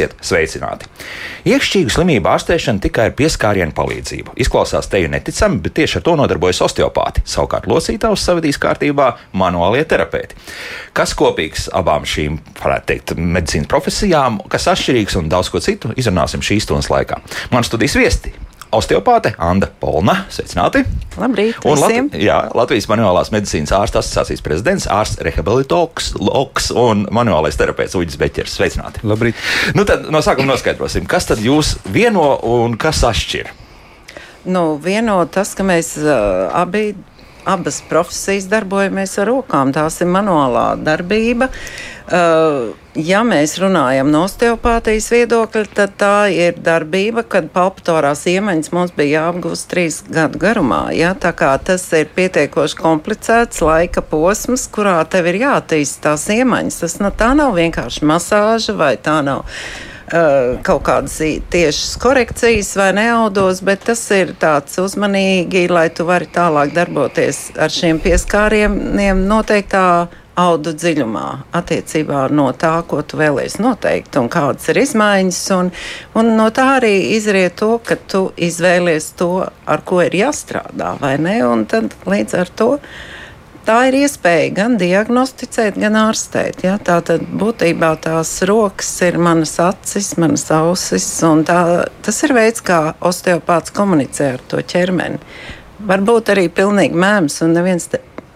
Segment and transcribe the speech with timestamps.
[0.00, 0.86] Esiet sveicināti!
[1.50, 4.32] Iekšķīgu slimību ārstēšana tikai ar pieskārienu palīdzību.
[4.40, 7.20] Izklausās teju neticami, bet tieši ar to nodarbojas osteopāti.
[7.28, 10.38] Savukārt locītājus savadīs kārtībā manuālie terapeiti.
[10.96, 16.40] Kas kopīgs abām šīm, varētu teikt, medicīnas profesijām, kas atšķirīgs un daudz ko citu, izrunāsim
[16.44, 17.20] šīs stundas laikā.
[17.52, 18.32] Man studijas viesti
[18.74, 20.24] osteopāte Anna Polna.
[20.32, 20.84] Sveicināti!
[21.20, 21.58] Labrīt!
[21.66, 27.96] Un Lat jā, Latvijas manuālās medicīnas ārsta asociācijas prezidents, ārsts rehabilitologs Loks un manuālais terapeits
[27.98, 28.56] Uģis Beķers.
[28.58, 29.04] Sveicināti!
[29.06, 29.38] Labrīt!
[29.78, 33.50] Nu tad no sākuma noskaidrosim, kas tad jūs vieno un kas atšķir?
[34.50, 36.94] Nu, vieno tas, ka mēs uh, abi
[37.48, 39.72] abas profesijas darbojamies ar rokām.
[39.74, 41.50] Tās ir manuālā darbība.
[42.10, 48.94] Uh, ja mēs runājam no osteopātijas viedokļa, tad tā ir darbība, kad palpatorās iemaņas mums
[48.96, 50.88] bija jāapgūst trīs gadu garumā.
[50.96, 51.12] Ja?
[51.14, 56.80] Tā kā tas ir pietiekoši komplicēts laika posms, kurā tev ir jāattīst tās iemaņas.
[56.82, 59.46] Tas no, tā nav vienkārši masāža vai tā nav
[60.10, 61.18] kaut kādas
[61.52, 67.70] tiešas korekcijas vai neaudos, bet tas ir tāds uzmanīgi, lai tu vari tālāk darboties ar
[67.70, 70.08] šiem pieskārieniem noteiktā
[70.40, 71.26] audu dziļumā
[71.56, 75.40] attiecībā no tā, ko tu vēlēsies noteikt un kādas ir izmaiņas.
[75.56, 75.70] Un,
[76.16, 81.16] un no tā arī izriet to, ka tu izvēlies to, ar ko ir jāstrādā, vai
[81.22, 81.40] ne?
[81.46, 82.70] Un tad līdz ar to
[83.66, 86.64] tā ir iespēja gan diagnosticēt, gan ārstēt.
[86.66, 86.76] Ja?
[86.82, 91.08] Tā tad būtībā tās rokas ir manas acis, manas ausis,
[91.48, 91.60] tā,
[92.04, 95.20] tas ir veids, kā osteopāts komunicē ar to ķermeni.
[95.90, 97.88] Varbūt arī pilnīgi mēms, un neviens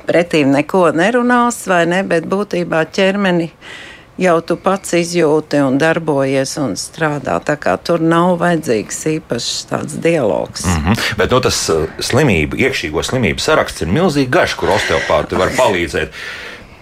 [0.09, 3.51] pretīm neko nerunās, vai ne, bet būtībā ķermeni
[4.21, 7.37] jau tu pats izjūti un darbojies un strādā.
[7.45, 10.67] Tā kā tur nav vajadzīgs īpašs tāds dialogs.
[10.67, 11.15] Mm -hmm.
[11.19, 16.09] Bet nu, tas uh, slimību, iekšīgo slimību saraksts ir milzīgi garš, kur osteopāti var palīdzēt.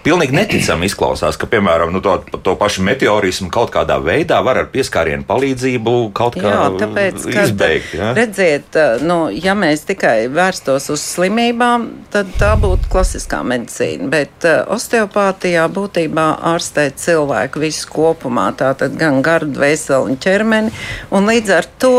[0.03, 4.67] Pilnīgi neticami izklausās, ka, piemēram, nu, to, to pašu meteorismu kaut kādā veidā var ar
[4.73, 7.93] pieskārienu palīdzību kaut kā jā, tāpēc, izbeigt.
[7.95, 8.11] Ja?
[8.17, 8.75] Redziet,
[9.07, 14.09] nu, ja mēs tikai vērstos uz slimībām, tad tā būtu klasiskā medicīna.
[14.11, 20.75] Bet uh, osteopātijā būtībā ārstē cilvēku visu kopumā, tātad gan garu, dvēseli un ķermeni.
[21.15, 21.95] Un līdz ar to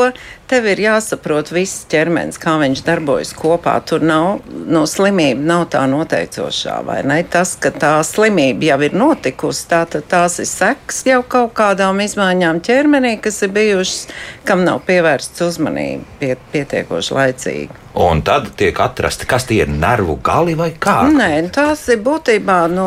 [0.54, 3.74] tev ir jāsaprot viss ķermenis, kā viņš darbojas kopā.
[3.88, 7.18] Tur nav no slimība, nav tā noteicošā, vai ne?
[7.26, 12.62] Tas, ka tā slimība jau ir notikusi, tā, tās ir seks jau kaut kādām izmaiņām
[12.64, 14.04] ķermenī, kas ir bijušas,
[14.46, 17.83] kam nav pievērsts uzmanība pie, pietiekoši laicīgi.
[17.94, 20.96] Un tad tiek atrasta, kas tie ir nervu gali vai kā?
[21.14, 22.86] Nē, tās ir būtībā nu,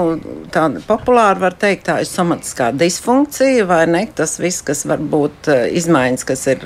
[0.52, 4.04] tāda populāra, var teikt, tā ir somatiskā disfunkcija vai ne.
[4.12, 6.66] Tas viss, kas var būt eh, izmaiņas, kas ir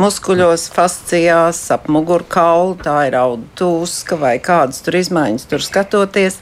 [0.00, 6.40] muskuļos, fascijās, ap mugurkaulu, tā ir audu tūska vai kādas tur izmaiņas tur skatoties.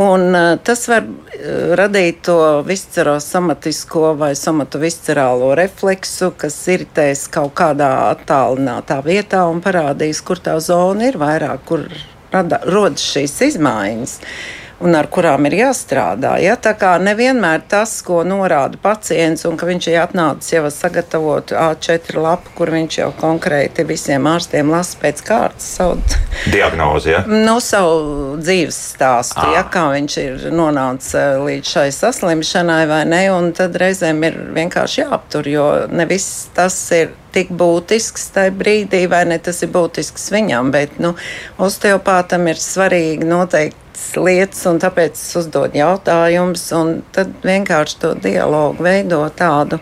[0.00, 7.90] Un, uh, tas var uh, radīt to viscerosomatisko vai somatoviscerālo refleksu, kas iritēs kaut kādā
[8.14, 11.84] attālinātā vietā un parādīs, kur tā zona ir vairāk, kur
[12.32, 14.18] rada, rodas šīs izmaiņas.
[14.22, 16.34] Uh, un ar kurām ir jāstrādā.
[16.42, 16.56] Ja?
[16.60, 22.22] Tā kā nevienmēr tas, ko norāda pacients, un ka viņš ir atnācis jau sagatavot A4
[22.22, 25.98] lapu, kur viņš jau konkrēti visiem ārstiem lasa pēc kārtas savu
[26.54, 27.14] diagnozi.
[27.14, 27.24] Ja?
[27.28, 33.02] No nu, savu dzīves stāstu, ja, kā viņš ir nonācis eh, līdz šai saslimšanai vai
[33.08, 38.52] ne, un tad reizēm ir vienkārši jāaptur, jo ne viss tas ir tik būtisks tajā
[38.56, 41.14] brīdī, vai ne tas ir būtisks viņam, bet nu,
[41.62, 43.81] osteopātam ir svarīgi noteikti
[44.16, 49.80] lietas, un tāpēc es uzdodu jautājumus, un tad vienkārši to dialogu veido tādu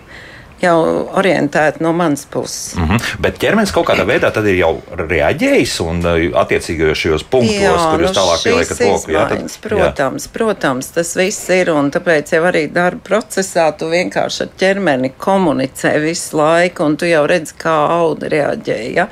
[0.62, 0.76] jau
[1.18, 2.76] orientēti no manas puses.
[2.76, 3.16] Mm -hmm.
[3.20, 8.04] Bet ķermenis kaut kādā veidā ir jau reaģējis un uh, attiecīgajos šajos punktos, jā, kur
[8.04, 9.10] jūs nu tālāk pieliekat roku.
[9.10, 10.32] Jā, tad, protams, jā.
[10.32, 16.00] protams, tas viss ir un tāpēc jau arī darba procesā tu vienkārši ar ķermeni komunicē
[16.00, 18.80] visu laiku un tu jau redzi, kā auga reaģē.
[18.94, 19.08] Ja?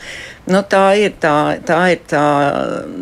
[0.49, 2.25] Nu, tā ir tā, tā, ir tā,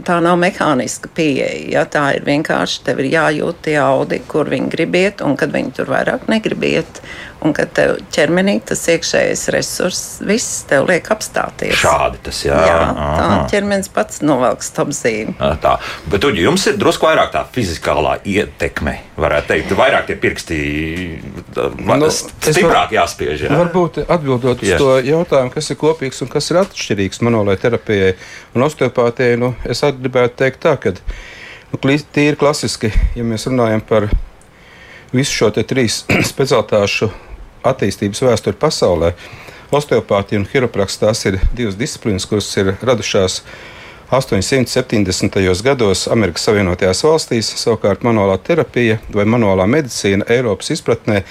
[0.06, 1.69] tā nav mehāniska pieeja.
[1.70, 1.85] Ja?
[1.87, 5.76] Tā ir vienkārši tev ir jājūt tie audi, kur viņi grib iet, un kad viņi
[5.79, 7.03] tur vairāk negrib iet
[7.46, 11.76] un ka tev ķermenī tas iekšējais resurss viss tev liek apstāties.
[11.78, 12.58] Šādi tas jā.
[12.66, 15.37] jā tā ķermenis pats novelks apzīmi.
[15.62, 15.76] Tā,
[16.10, 20.58] bet uģi, jums ir drusku vairāk tā fizikālā ietekme, varētu teikt, vairāk tie pirksti
[21.56, 23.46] nu, stiprāk var, jāspiež.
[23.46, 23.54] Jā.
[23.62, 24.82] Varbūt atbildot uz yes.
[24.82, 28.12] to jautājumu, kas ir kopīgs un kas ir atšķirīgs manuālajai terapijai
[28.56, 34.10] un osteopātijai, nu, es gribētu teikt tā, ka nu, tīri klasiski, ja mēs runājam par
[35.14, 36.02] visu šo trīs
[36.32, 37.10] specialitāšu
[37.71, 39.13] attīstības vēsturi pasaulē.
[39.75, 43.41] Osteopātija un chiroprakts tās ir divas disciplīnas, kuras ir radušās
[44.11, 45.63] 870.
[45.67, 47.51] gados Amerikas Savienotajās valstīs.
[47.59, 51.25] Savukārt manuālā terapija vai manuālā medicīna Eiropas izpratnē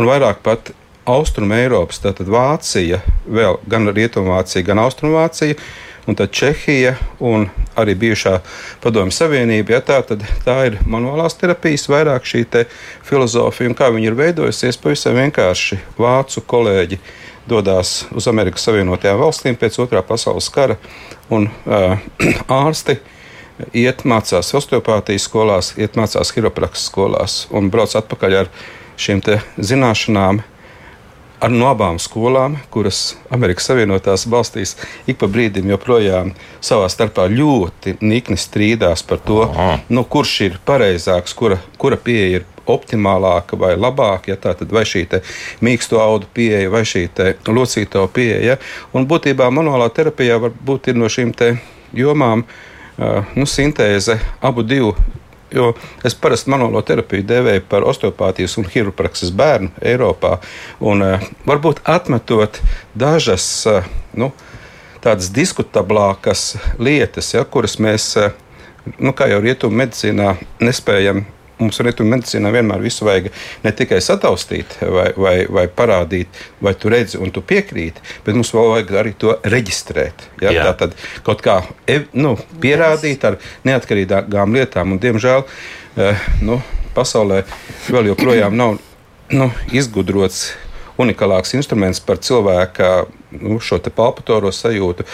[0.00, 0.72] un vairāk pat
[1.04, 5.58] Austrum Eiropas, tātad Vācija, vēl gan Rietumvācija, gan Austrumvācija,
[6.06, 7.46] un tad Čehija un
[7.78, 8.38] arī bijušā
[8.82, 9.76] Padomju Savienība.
[9.76, 12.44] Ja, tā, tad, tā ir manuālās terapijas, vairāk šī
[13.06, 16.98] filozofija, un kā viņi ir veidojusies, pavisam vienkārši vācu kolēģi
[17.48, 20.78] dodas uz Amerikas Savienotajām valstīm pēc otrā pasaules kara,
[21.30, 21.98] un uh,
[22.62, 22.98] ārsti
[23.74, 28.50] iet mācās osteopātijas skolās, iet mācās hiroprakses skolās un brauc atpakaļ ar
[29.00, 29.22] šīm
[29.58, 30.42] zināšanām.
[31.42, 34.76] Ar no abām skolām, kuras Amerikas Savienotās valstīs
[35.10, 36.30] ik pa brīdim joprojām
[36.62, 39.80] savā starpā ļoti nikni strīdās par to, Aha.
[39.90, 44.84] nu, kurš ir pareizāks, kura, kura pieeja ir optimālāka vai labāka, ja tā tad vai
[44.86, 45.02] šī
[45.66, 47.08] mīksto audu pieeja vai šī
[47.48, 48.60] locīto pieeja.
[48.94, 51.34] Un būtībā manuālā terapijā var būt no šīm
[51.92, 54.94] jomām uh, nu, sintēze abu divu.
[55.52, 55.72] Jo
[56.06, 60.38] es parasti manuālo terapiju devēju par osteopātijas un hiroprakses bērnu Eiropā.
[60.80, 62.60] Un, uh, varbūt atmetot
[62.98, 64.32] dažas uh, nu,
[65.02, 68.12] tādas diskutablākas lietas, ja, kuras mēs,
[68.98, 71.24] nu, kā jau rietumu medicīnā, nespējam
[71.62, 73.30] mums rietumu medicīnā vienmēr visu vajag
[73.64, 78.52] ne tikai sataustīt vai, vai, vai parādīt, vai tu redzi un tu piekrīti, bet mums
[78.54, 80.26] vēl vajag arī to reģistrēt.
[80.42, 80.54] Ja?
[80.66, 81.60] Tā tad kaut kā
[82.12, 83.38] nu, pierādīt ar
[83.68, 84.94] neatkarīgām lietām.
[84.94, 86.60] Un, diemžēl eh, nu,
[86.96, 87.42] pasaulē
[87.88, 88.78] vēl joprojām nav
[89.32, 90.50] nu, izgudrots
[91.00, 92.92] unikālāks instruments par cilvēka
[93.40, 95.06] nu, šo palpatoro sajūtu,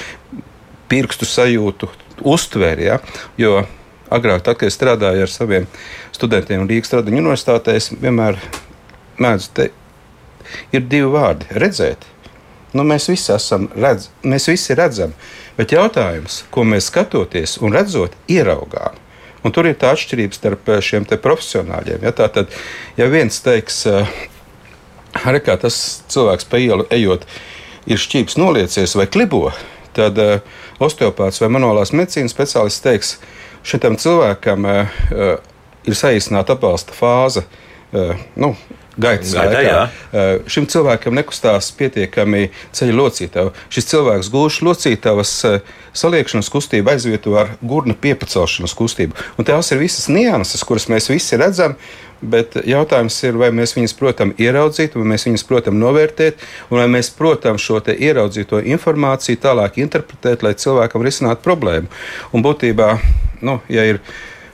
[0.90, 1.90] pirkstu sajūtu,
[2.26, 2.88] uztveri.
[2.90, 2.98] Ja?
[3.38, 3.62] Jo
[4.10, 5.66] agrāk, tad, kad es strādāju ar saviem
[6.14, 8.38] studentiem Rīgas Stradiņu universitātē, es vienmēr
[9.20, 9.74] mēdzu teikt,
[10.72, 12.06] ir divi vārdi- redzēt.
[12.72, 13.32] Nu, mēs visi
[13.74, 15.12] redz, mēs visi redzam,
[15.56, 18.94] bet jautājums, ko mēs skatoties un redzot, ieraugām.
[19.44, 22.02] Un tur ir tā atšķirība starp eh, šiem profesionāļiem.
[22.02, 22.48] Ja, tā tad,
[22.96, 24.06] ja viens teiks, eh,
[25.24, 27.24] arī tas cilvēks pa ielu ejot,
[27.86, 29.52] ir šķīps noliecies vai klibo,
[29.96, 30.40] tad uh,
[30.82, 33.16] osteopāts vai manuālās medicīnas speciālists teiks,
[33.66, 34.98] šitam cilvēkam uh,
[35.88, 37.44] ir saīsināta atbalsta fāze.
[37.92, 38.52] Uh, nu,
[38.98, 39.82] Gaitas Gaitā, laikā.
[40.10, 43.54] Uh, šim cilvēkam nekustās pietiekami ceļa locītava.
[43.72, 45.34] Šis cilvēks gūš locītavas
[45.98, 49.16] saliekšanas kustību, aizvieto ar gurna piepacelšanas kustību.
[49.38, 51.76] Un tās ir visas nianses, kuras mēs visi redzam,
[52.20, 56.88] bet jautājums ir, vai mēs viņus protam ieraudzīt, vai mēs viņus protam novērtēt, un vai
[56.90, 61.90] mēs protam šo ieraudzīto informāciju tālāk interpretēt, lai cilvēkam risinātu problēmu.
[62.34, 62.90] Un būtībā,
[63.46, 64.02] nu, ja ir,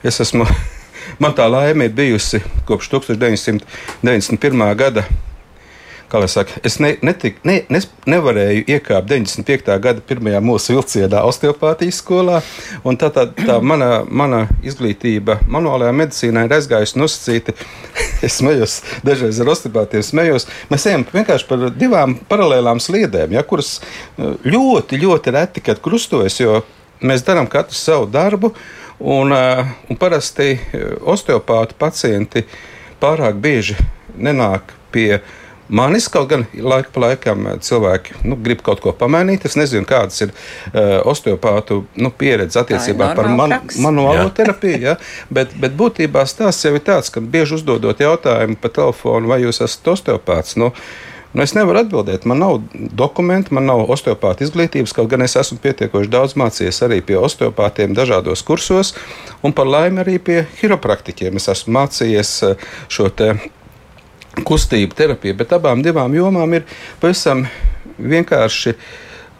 [0.05, 0.45] es esmu
[1.19, 4.75] Man tā laime ir bijusi kopš 1991.
[4.75, 5.05] gada.
[6.27, 9.73] Saka, es ne, netik, ne, ne, nevarēju iekāpt 95.
[9.83, 12.37] gada pirmajā mūsu vilcienā, osteopātijas skolā.
[12.85, 17.57] Tā, tā, tā mana, mana izglītība manuālajā medicīnā ir aizgājusi nosacīti.
[18.25, 20.47] es smējos, dažreiz ar osteopātiem smējos.
[20.71, 26.39] Mēs ejam vienkārši par divām paralēlām sliedēm, ja, kuras eh, ļoti, ļoti reti kad krustojas,
[26.39, 26.61] jo
[27.03, 28.53] mēs darām katru savu darbu.
[28.99, 32.45] Un, eh, un parasti eh, osteopāti pacienti
[33.01, 33.75] pārāk bieži
[34.15, 35.19] nenāk pie
[35.67, 36.07] manis.
[36.11, 39.43] Kaut gan laika pa laikam eh, cilvēki nu, grib kaut ko pamainīt.
[39.49, 44.79] Es nezinu, kādas ir uh, osteopātu nu, pieredze attiecībā par man, manuālo terapiju.
[44.87, 44.95] Ja?
[45.29, 49.59] Bet, bet būtībā stāsts jau ir tāds, ka bieži uzdodot jautājumu pa telefonu, vai jūs
[49.65, 50.55] esat osteopāts.
[50.61, 50.71] Nu,
[51.35, 52.23] Nu, es nevaru atbildēt.
[52.31, 52.61] Man nav
[52.95, 57.91] dokumentu, man nav osteopāta izglītības, kaut gan es esmu pietiekoši daudz mācījies arī pie osteopātiem
[57.97, 58.93] dažādos kursos,
[59.43, 61.35] un par laimi arī pie chiropraktiķiem.
[61.35, 63.33] Es esmu mācījies eh, šo te
[64.47, 66.63] kustību terapiju, bet abām divām jomām ir
[67.03, 67.43] pavisam
[67.99, 68.77] vienkārši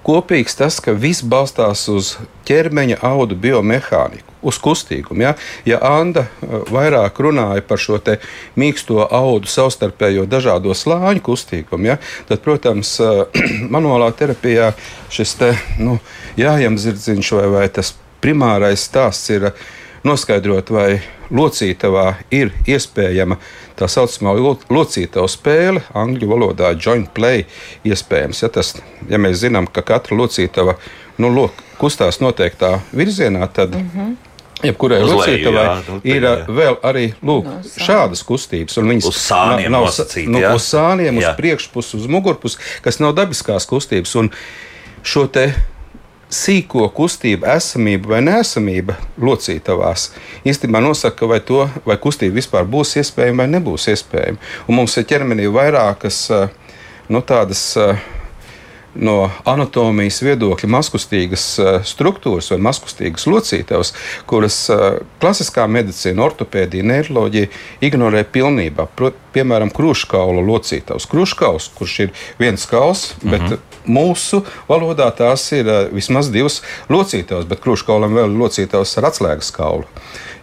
[0.04, 5.26] kopīgs tas, ka viss balstās uz ķermeņa audu biomehāniku uz kustīgumu.
[5.26, 5.34] Ja,
[5.68, 8.00] ja Anna uh, vairāk runāja par šo
[8.60, 11.98] mīksto audu savstarpējo dažādo slāņu kustīgumu, ja,
[12.30, 13.26] tad, protams, uh,
[13.74, 14.74] manuālā terapijā
[15.14, 15.98] šis te, nu,
[16.40, 19.66] jājamzirdziņš vai, vai tas primārais stāsts ir uh,
[20.06, 21.00] noskaidrot, vai
[21.34, 23.40] locītavā ir iespējama
[23.76, 24.36] tā saucamā
[24.72, 27.46] locītava spēle, angļu valodā joint play,
[27.88, 28.44] iespējams.
[28.46, 28.76] Ja, tas,
[29.10, 30.78] ja mēs zinām, ka katra locītava
[31.22, 34.16] nu, lok, kustās noteiktā virzienā, tad mm -hmm.
[34.66, 36.34] Jebkurai locītavai nu, ir jā.
[36.58, 38.80] vēl arī lūk, no šādas kustības.
[38.82, 41.32] Viņas uz sāniem nav, nosacīt, nu, uz sāniem, jā.
[41.32, 44.16] uz priekšpusi, uz mugurpusi, kas nav dabiskās kustības.
[44.22, 44.32] Un
[45.06, 45.50] šo te
[46.36, 50.10] sīko kustību esamība vai nesamība locītavās
[50.48, 54.42] īstenībā nosaka, vai, to, vai kustība vispār būs iespējama vai nebūs iespējama.
[54.68, 56.26] Un mums ir ķermenī vairākas
[57.10, 57.68] nu, tādas
[58.96, 63.94] no anatomijas viedokļa maskustīgas uh, struktūras vai maskustīgas locītavas,
[64.30, 64.86] kuras uh,
[65.22, 67.52] klasiskā medicīna, ortopēdija, neiroloģija
[67.86, 68.88] ignorē pilnībā.
[68.96, 71.08] Pro, piemēram, krūškaula locītavs.
[71.12, 73.32] Krūškaus, kurš ir viens kauls, -hmm.
[73.32, 73.98] bet mhm.
[73.98, 79.52] mūsu valodā tās ir uh, vismaz divas locītavas, bet krūškaulam vēl ir locītavs ar atslēgas
[79.56, 79.86] kaulu.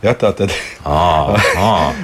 [0.02, 0.50] Ja, tā tad
[0.82, 1.98] ah, ah.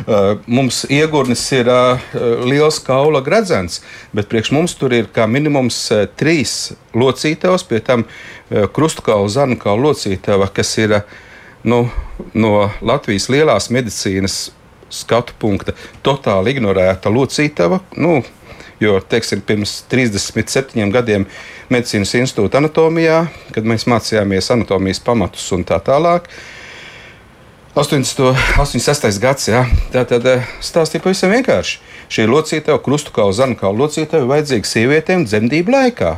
[0.46, 1.98] mums iegurnis ir uh,
[2.46, 3.80] liels kaula gredzens,
[4.14, 9.88] bet priekš mums tur ir kā minimums uh, trīs locītavas, pie tam uh, krustkaula, zankaula
[9.90, 11.16] locītava, kas ir uh,
[11.66, 11.88] nu,
[12.38, 14.48] no Latvijas lielās medicīnas
[14.94, 15.74] skatu punkta
[16.06, 17.82] totāli ignorēta locītava.
[17.96, 18.20] Nu,
[18.78, 21.24] Jo, teiksim, pirms 37 gadiem
[21.66, 26.28] medicīnas institūta anatomijā, kad mēs mācījāmies anatomijas pamatus un tā tālāk,
[27.78, 29.20] 80, 86.
[29.22, 29.60] gads, jā,
[29.94, 31.76] tā tad eh, stāstīja pavisam vienkārši.
[32.10, 36.16] Šī locītava, krustu kā uz zanu kā locītava, ir vajadzīga sievietēm dzemdību laikā,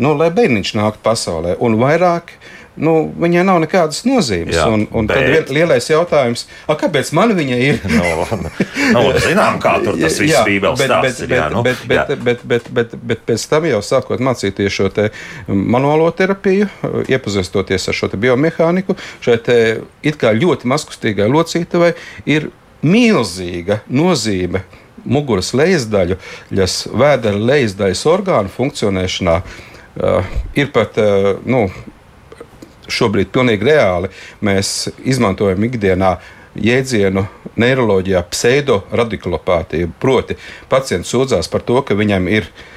[0.00, 1.58] nu, lai bērniņš nāktu pasaulē.
[1.60, 2.32] Un vairāk
[2.80, 4.56] nu, viņai nav nekādas nozīmes.
[4.56, 5.18] Jā, un, un bet...
[5.18, 6.46] tad lielais jautājums,
[6.80, 7.80] kāpēc man viņa ir?
[7.98, 8.26] no,
[8.96, 10.90] no, zinām, kā tur tas viss bībeles bet,
[12.24, 14.90] bet, bet, nu, pēc tam jau sākot mācīties šo
[15.48, 16.68] manuālo terapiju,
[17.10, 19.38] iepazīstoties ar šo biomehāniku, šai
[20.04, 21.94] it kā ļoti maskustīgai locītavai
[22.30, 22.50] ir
[22.84, 24.64] milzīga nozīme
[25.04, 26.18] muguras lejasdaļu,
[26.88, 29.38] vēdera lejasdaļas orgānu funkcionēšanā.
[29.94, 30.26] Uh,
[30.58, 31.68] ir pat uh, nu,
[32.90, 34.10] šobrīd pilnīgi reāli
[34.44, 36.16] mēs izmantojam ikdienā
[36.54, 37.24] jēdzienu
[37.60, 39.90] neiroloģijā pseidoradikulopātija.
[40.00, 40.36] Proti,
[40.70, 42.73] pacients sūdzās par to, ka viņam ir ielikās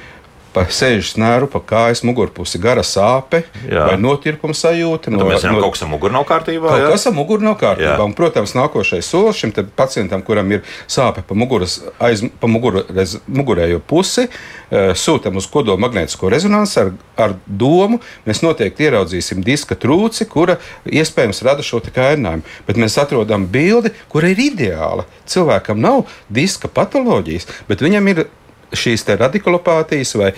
[0.58, 3.84] pa sēžu snēru, pa kājas mugurpusi gara sāpe jā.
[3.86, 5.12] vai notirpuma sajūta.
[5.12, 6.72] Nu, no, mēs zinām, no, ka kaut kas ar muguru nav kārtībā.
[6.72, 6.90] Kaut jā?
[6.94, 7.92] kas ar muguru nav kārtībā.
[7.94, 7.98] Jā.
[8.02, 13.18] Un, protams, nākošais solis šim pacientam, kuram ir sāpe pa, muguras, aiz, pa muguru, rez,
[13.30, 19.78] mugurējo pusi, uh, sūtam uz kodola magnētisko rezonanci ar, ar domu, mēs noteikti ieraudzīsim diska
[19.78, 20.58] trūci, kura
[20.90, 22.46] iespējams rada šo kainājumu.
[22.66, 25.06] Bet mēs atrodam bildi, kura ir ideāla.
[25.28, 28.26] Cilvēkam nav diska patoloģijas, bet viņam ir
[28.76, 30.32] šīs radikulopātijas vai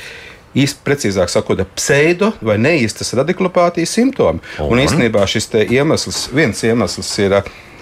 [0.59, 4.43] īsti precīzāk sakot, pseido vai neīstas radikulopātijas simptomi.
[4.59, 7.41] Un, un īstenībā šis iemesls, viens iemesls ir.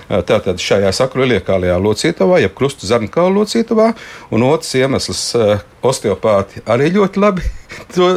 [0.09, 3.91] Tātad šajā sakruļiekālajā locītavā, jeb krustu zarnkaula locītavā,
[4.33, 5.21] un otrs iemesls
[5.85, 7.45] osteopāti arī ļoti labi
[7.93, 8.09] to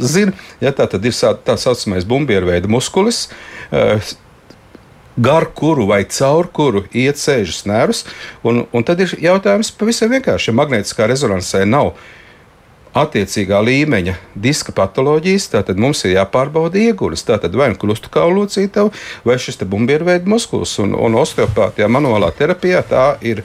[0.00, 0.32] zina.
[0.64, 1.12] Ja, tā tad ir
[1.44, 3.26] tā saucamais bumbieru veida muskulis,
[5.16, 8.04] gar kuru vai caur kuru iet sēžas nervus.
[8.44, 10.50] Un, un tad ir jautājums pavisam vienkārši.
[10.52, 11.94] Ja magnētiskā rezonansē nav
[12.96, 17.26] attiecīgā līmeņa diska patoloģijas, tad mums ir jāpārbauda ieguļas.
[17.28, 18.92] Tātad vai nu krustu kaulu locītava,
[19.24, 20.76] vai šis bumbieru veidu muskulis.
[20.84, 23.44] Un, un osteopātijā, manuālā terapijā tā ir.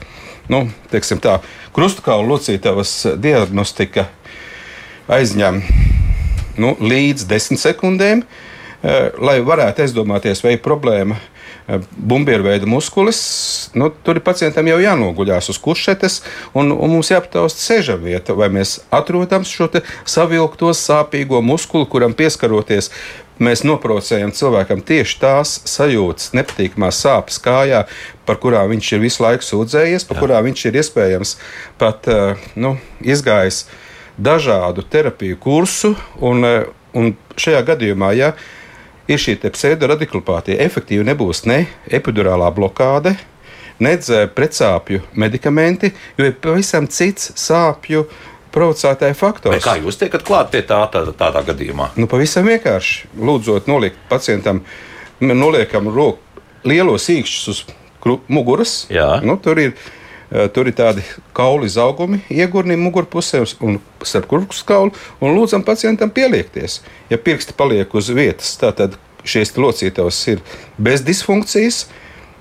[0.51, 1.37] Nu, tā,
[1.75, 4.07] krustu kaulu locītavas diagnostika
[5.11, 5.61] aizņem
[6.59, 11.19] nu, līdz desmit sekundēm, eh, lai varētu aizdomāties, vai ir problēma
[11.95, 13.21] bumbieru veida muskulis,
[13.77, 16.19] nu, tur ir pacientam jau jānoguļās uz kušetes,
[16.57, 19.69] un, un mums jāaptausta seža vieta, vai mēs atrodam šo
[20.05, 22.91] savilkto sāpīgo muskuli, kuram pieskaroties.
[23.41, 27.87] Mēs noprocējam cilvēkam tieši tās sajūtas, nepatīkamās sāpes kājā,
[28.29, 31.33] par kurām viņš ir visu laiku sūdzējies, par kurām viņš ir iespējams
[31.81, 32.05] pat
[32.53, 33.63] nu, izgājis
[34.21, 35.95] dažādu terapiju kursu.
[36.21, 36.45] Un,
[36.93, 38.35] un šajā gadījumā, ja
[39.12, 40.60] ir šī pseidoradikulopātija.
[40.63, 43.15] Efektīvi nebūs ne epidurālā blokāde,
[43.82, 48.06] nedz eh, pretsāpju medikamenti, jo ir pavisam cits sāpju
[48.51, 49.56] provocētāja faktors.
[49.56, 51.91] Bet kā jūs tiekat klāt pie tā, tā tādā gadījumā?
[52.00, 53.13] Nu, pavisam vienkārši.
[53.20, 54.63] Lūdzot, nolikt pacientam,
[55.22, 56.20] noliekam roku
[56.68, 57.63] lielos īkšķus uz
[58.32, 58.75] muguras.
[58.91, 59.22] Jā.
[59.25, 59.75] Nu, tur ir
[60.55, 61.03] tur ir tādi
[61.35, 66.79] kauli izaugumi, iegurni mugurpusē un starp kurpes kaulu, un lūdzam pacientam pieliekties.
[67.11, 68.95] Ja pirksti paliek uz vietas, tad
[69.27, 70.41] šīs locītavas ir
[70.79, 71.85] bez disfunkcijas,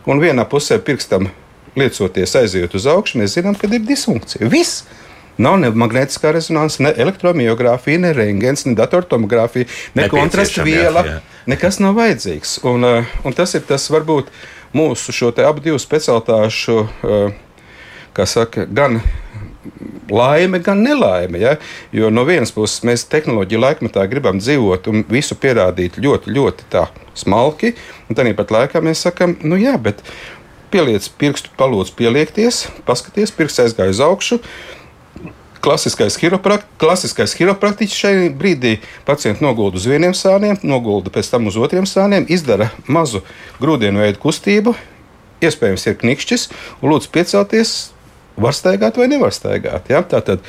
[0.06, 1.28] un vienā pusē pirkstam
[1.78, 4.49] liecoties aiziet uz augšu, mēs zinām, ka ir disfunkcija.
[4.50, 4.85] Viss!
[5.40, 11.00] Nav ne magnētiskā rezonanse, ne elektromiogrāfija, ne rentgens, ne datortomogrāfija, ne kontrasta viela.
[11.06, 11.44] Jā, jā.
[11.49, 12.59] Nekas nav vajadzīgs.
[12.68, 14.28] Un, eh, un tas ir tas varbūt
[14.76, 17.32] mūsu šo abu specialitāšu uh,
[18.26, 19.00] saka, gan
[20.11, 21.38] laime, gan nelaime.
[21.38, 21.57] Ja?
[21.93, 26.88] Jo no vienas puses mēs tehnoloģiju laikmetā gribam dzīvot un visu pierādīt ļoti, ļoti tā
[27.19, 27.75] smalki,
[28.09, 30.02] un tāpat laikā mēs sakam, nu jā, bet
[30.71, 34.40] pieliec pirkstu, palūdz pieliekties, paskaties, pirksts aizgāja uz augšu.
[35.61, 41.59] Klasiskais, chiroprakt, klasiskais chiropraktiķis šajā brīdī pacientu nogulda uz vieniem sāniem, nogulda pēc tam uz
[41.61, 43.21] otriem sāniem, izdara mazu
[43.61, 44.73] grūdienu veidu kustību,
[45.45, 46.47] iespējams, ir knikšķis,
[46.81, 47.75] un lūdzu piecelties,
[48.40, 49.90] var staigāt vai nevar staigāt.
[49.92, 50.02] Ja?
[50.06, 50.44] Tātad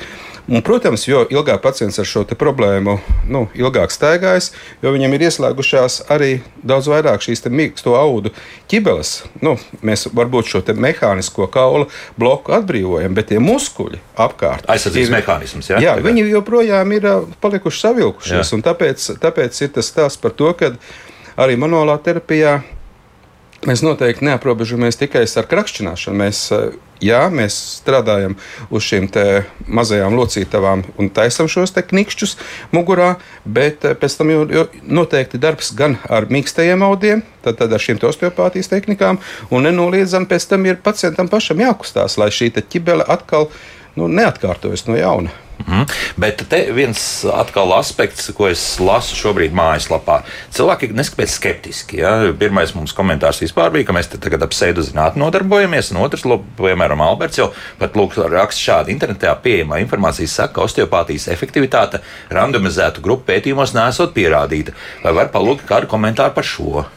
[0.49, 2.95] Un, protams, jo ilgāk pacients ar šo problēmu
[3.29, 4.49] nu, ilgāk staigājas,
[4.81, 6.31] jo viņam ir ieslēgušās arī
[6.65, 8.33] daudz vairāk šīs mīksto audu
[8.71, 9.13] ķibeles.
[9.45, 9.53] Nu,
[9.85, 15.71] mēs varbūt šo mehānisko kaula bloku atbrīvojam, bet tie muskuļi apkārt aizsardzības mehānisms.
[15.71, 15.79] Ja?
[15.79, 16.09] Jā, Tagad.
[16.09, 17.07] viņi joprojām ir
[17.43, 18.53] palikuši savilkušies.
[18.65, 20.73] Tāpēc, tāpēc ir tas stāsts par to, ka
[21.39, 22.59] arī manuālā terapijā
[23.67, 26.17] mēs noteikti neaprobežamies tikai ar krakšķināšanu.
[26.17, 26.39] Mēs,
[27.03, 28.35] jā, mēs strādājam
[28.73, 29.09] uz šīm
[29.67, 32.37] mazajām locītavām un taisam šos knikšķus
[32.75, 33.15] mugurā,
[33.45, 38.01] bet pēc tam jau, jau noteikti darbs gan ar mīkstajiem audiem, tad, tad ar šīm
[38.07, 43.51] osteopātijas tehnikām, un nenoliedzami pēc tam ir pacientam pašam jākustās, lai šī ķibele atkal
[43.95, 45.33] nu, neatkārtojas no jauna.
[45.65, 45.87] Mm.
[46.21, 46.99] Bet te viens
[47.31, 50.21] atkal aspekts, ko es lasu šobrīd mājaslapā.
[50.55, 52.01] Cilvēki neskapēc skeptiski.
[52.01, 52.13] Ja?
[52.37, 57.03] Pirmais mums komentārs vispār bija, ka mēs tagad ap pseidozinātni nodarbojamies, un otrs, lūk, piemēram,
[57.05, 57.51] Alberts jau
[57.81, 62.01] pat lūk, raksta šādi internetā pieejamā informācija saka, ka osteopātijas efektivitāte
[62.33, 64.75] randomizētu grupu pētījumos nesot pierādīta.
[65.05, 66.87] Vai var palūgt kādu komentāru par šo?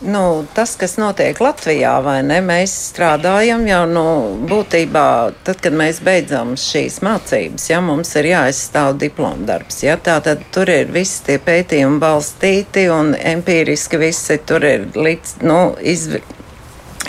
[0.00, 2.42] Nu, tas, kas notiek Latvijā, vai ne?
[2.44, 4.04] Mēs strādājam jau nu,
[4.50, 5.06] būtībā,
[5.46, 9.80] tad, kad mēs beidzam šīs mācības, ja mums ir jāizstāv diplomu darbs.
[9.86, 15.38] Ja, tā tad tur ir visi tie pētījumi balstīti un empiriski visi tur ir līdz,
[15.48, 16.20] nu, izv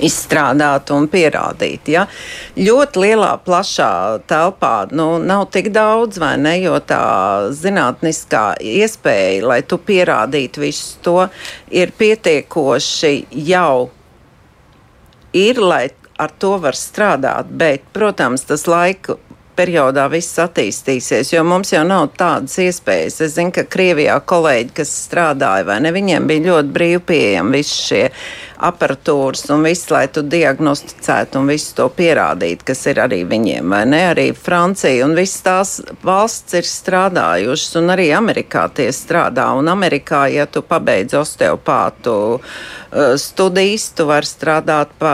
[0.03, 1.95] izstrādāti un pierādīti.
[1.97, 2.05] Ja?
[2.57, 3.91] Ļoti lielā, plašā
[4.29, 6.55] telpā nu, nav tik daudz, vai ne?
[6.61, 7.01] Jo tā
[7.55, 11.19] zinātniskā iespēja, lai tu pierādītu visu to,
[11.69, 13.13] ir pietiekoši
[13.47, 13.89] jau
[15.37, 15.85] ir, lai
[16.17, 17.49] ar to var strādāt.
[17.49, 19.17] Bet, protams, tas laika
[19.57, 23.21] periodā viss attīstīsies, jo mums jau nav tādas iespējas.
[23.25, 27.81] Es zinu, ka Krievijā kolēģi, kas strādāja, vai ne, viņiem bija ļoti brīvi pieejami visi
[27.87, 28.03] šie
[28.57, 33.83] aparatūras un viss, lai tu diagnosticētu un visu to pierādītu, kas ir arī viņiem, vai
[33.89, 34.01] ne?
[34.11, 35.73] Arī Francija un visas tās
[36.05, 39.49] valsts ir strādājušas, un arī Amerikā tie strādā.
[39.57, 45.13] Un Amerikā, ja tu pabeidz osteopātu uh, studijas, tu vari strādāt pa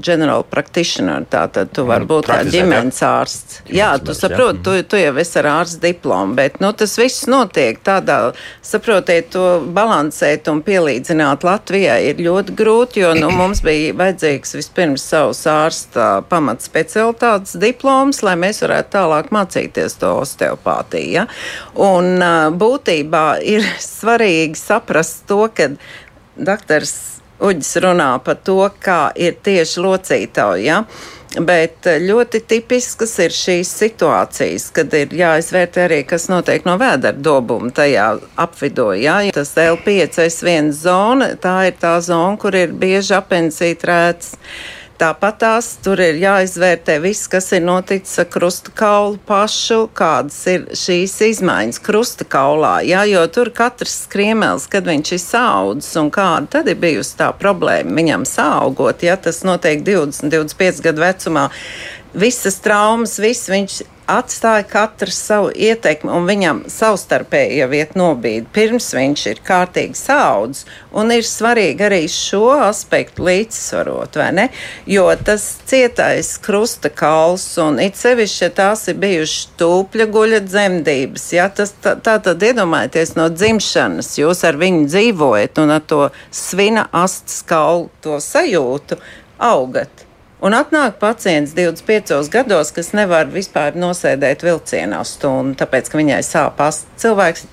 [0.00, 3.60] general practitioner, tātad tu vari būt kā ģimenes ārsts.
[3.68, 7.80] Jā, tu saproti, tu, tu jau esi ar ārsta diplomu, bet nu, tas viss notiek
[7.86, 8.18] tādā,
[8.64, 14.54] saprotiet, to balansēt un pielīdzināt Latvijai ir ļoti grūti grūti, jo nu, mums bija vajadzīgs
[14.58, 21.12] vispirms savs ārsta pamatspecialitātes diploms, lai mēs varētu tālāk mācīties to osteopātiju.
[21.16, 21.26] Ja?
[21.74, 22.20] Un
[22.58, 25.72] būtībā ir svarīgi saprast to, ka
[26.36, 26.96] doktors
[27.38, 30.64] Uģis runā par to, kā ir tieši locītāji.
[30.66, 30.80] Ja?
[31.36, 37.68] Bet ļoti tipiskas ir šīs situācijas, kad ir jāizvērtē arī, kas notiek no vēdera dobuma
[37.74, 38.06] tajā
[38.40, 38.94] apvidū.
[38.96, 44.38] Jā, tas L5, S1 zona, tā ir tā zona, kur ir bieži apensīt rēts.
[44.98, 50.64] Tāpat tās tur ir jāizvērtē viss, kas ir noticis ar krusta kaulu pašu, kādas ir
[50.74, 52.80] šīs izmaiņas krusta kaulā.
[52.82, 57.30] Jā, jo tur katrs skriemels, kad viņš ir saudzis un kāda tad ir bijusi tā
[57.30, 61.46] problēma viņam saugot, ja tas notiek 20, 25 gadu vecumā.
[62.16, 68.86] Visas traumas, viss viņš atstāja katrs savu ietekmi, un viņam savstarpēji jau iet nobīdi, pirms
[68.96, 70.64] viņš ir kārtīgi saudzis.
[70.96, 74.46] Un ir svarīgi arī šo aspektu līdzsvarot, vai ne?
[74.88, 81.28] Jo tas cietais krusta kauls, un it sevišķi, ja tās ir bijušas tūpļa guļa dzemdības,
[81.36, 86.02] ja tas tā, tā tad iedomājieties no dzimšanas, jūs ar viņu dzīvojat un ar to
[86.32, 88.96] svina astes kaulu to sajūtu
[89.36, 90.07] augat.
[90.38, 96.60] Un atnāk pacients 25 gados, kas nevar vispār nosēdēt vilcienā stundu, tāpēc ka viņai sāp
[96.62, 96.86] asins.
[97.02, 97.48] Cilvēks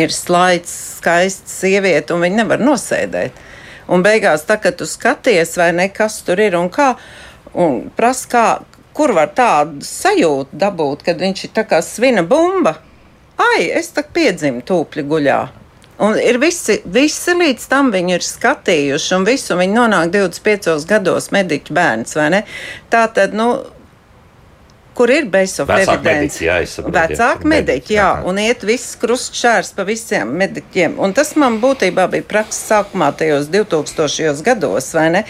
[0.00, 3.36] ir slaids, skaists sieviete, un viņa nevar nosēdēt.
[3.92, 6.94] Un beigās, tā, kad tu skaties, vai ne, kas tur ir un kā,
[7.52, 8.46] un prasa, kā,
[8.96, 12.78] kur var tādu sajūtu dabūt, kad viņš ir tā kā svina bumba.
[13.36, 15.38] Ai, es tā piedzimu tūpļu guļā.
[16.02, 21.30] Un ir visi, visi līdz tam viņu ir skatījuši, un visu viņi nonāk 25 gados
[21.34, 22.40] mediķu bērns, vai ne?
[22.90, 23.52] Tā tad, nu,
[24.94, 26.40] kur ir base of Vecāk evidence.
[26.42, 30.98] Mediķi, jā, Vecāki mediķi, jā, un iet viss krustšķērs pa visiem mediķiem.
[31.02, 35.24] Un tas man būtībā bija prakses sākumā tajos 2000 gados, vai ne?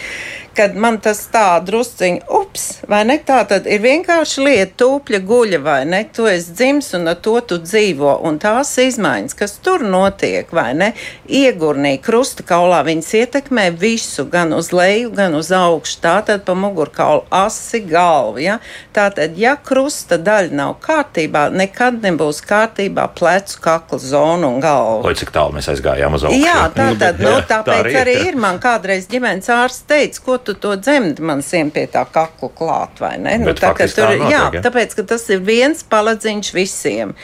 [0.55, 3.17] Kad man tas tā drusciņi, ups, vai ne?
[3.25, 6.01] Tā tad ir vienkārši lieta, tūpļa guļa, vai ne?
[6.15, 8.15] Tu esi dzimis un ar to tu dzīvo.
[8.27, 10.91] Un tās izmaiņas, kas tur notiek, vai ne?
[11.27, 15.99] Iegurnī, krusta kaulā, viņas ietekmē visu, gan uz leju, gan uz augšu.
[16.05, 18.59] Tā tad pa mugurkaulu asi galvu, ja?
[18.95, 25.03] Tā tad, ja krusta daļa nav kārtībā, nekad nebūs kārtībā plecu, kakla zona un galva.
[25.09, 26.41] Oi, cik tālu mēs aizgājām uz augšu.
[26.45, 28.01] Jā, tā tad, nu, tāpēc tā arī ir.
[28.05, 28.41] arī ir.
[28.45, 33.01] Man kādreiz ģimenes ārsts teica, ko tu to dzemdi man siem pie tā kakla klāt,
[33.03, 33.35] vai ne?
[33.41, 34.61] Nu, tā, tur, tā notiek, jā, ja?
[34.65, 37.15] tāpēc, ka tas ir viens paladziņš visiem.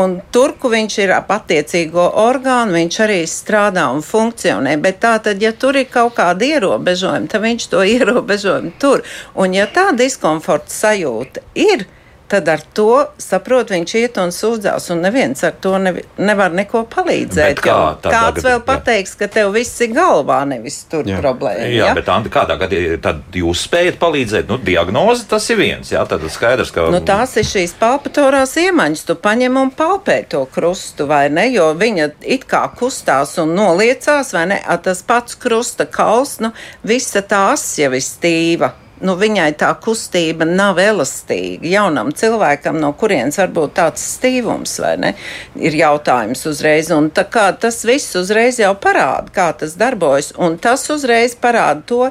[0.00, 4.76] Un tur, kur viņš ir ap attiecīgo orgānu, viņš arī strādā un funkcionē.
[4.82, 9.04] Bet tā tad, ja tur ir kaut kāda ierobežojuma, tad viņš to ierobežojumu tur.
[9.34, 11.86] Un ja tā diskomforta sajūta ir,
[12.28, 16.84] tad ar to, saprot, viņš iet un sūdzās, un neviens ar to nevi, nevar neko
[16.90, 17.60] palīdzēt.
[17.62, 18.62] Kā, kāds vēl jā.
[18.66, 21.20] pateiks, ka tev viss ir galvā, nevis tur jā.
[21.22, 21.66] problēma.
[21.70, 24.50] Jā, jā, bet Anta, kādā gadījumā tad jūs spējat palīdzēt?
[24.50, 26.88] Nu, diagnoze tas ir viens, jā, tad skaidrs, ka.
[26.94, 31.70] Nu, tās ir šīs palpatorās iemaņas, tu paņem un palpē to krustu, vai ne, jo
[31.78, 36.50] viņa it kā kustās un noliecās, vai ne, A, tas pats krusta kauls, nu,
[36.86, 38.72] visa tā as jau ir stīva
[39.04, 41.66] nu, viņai tā kustība nav elastīga.
[41.68, 45.12] Jaunam cilvēkam, no kurienes var būt tāds stīvums, vai ne?
[45.60, 46.90] Ir jautājums uzreiz.
[46.94, 50.32] Un tas viss uzreiz jau parāda, kā tas darbojas.
[50.38, 52.02] Un tas uzreiz parāda to,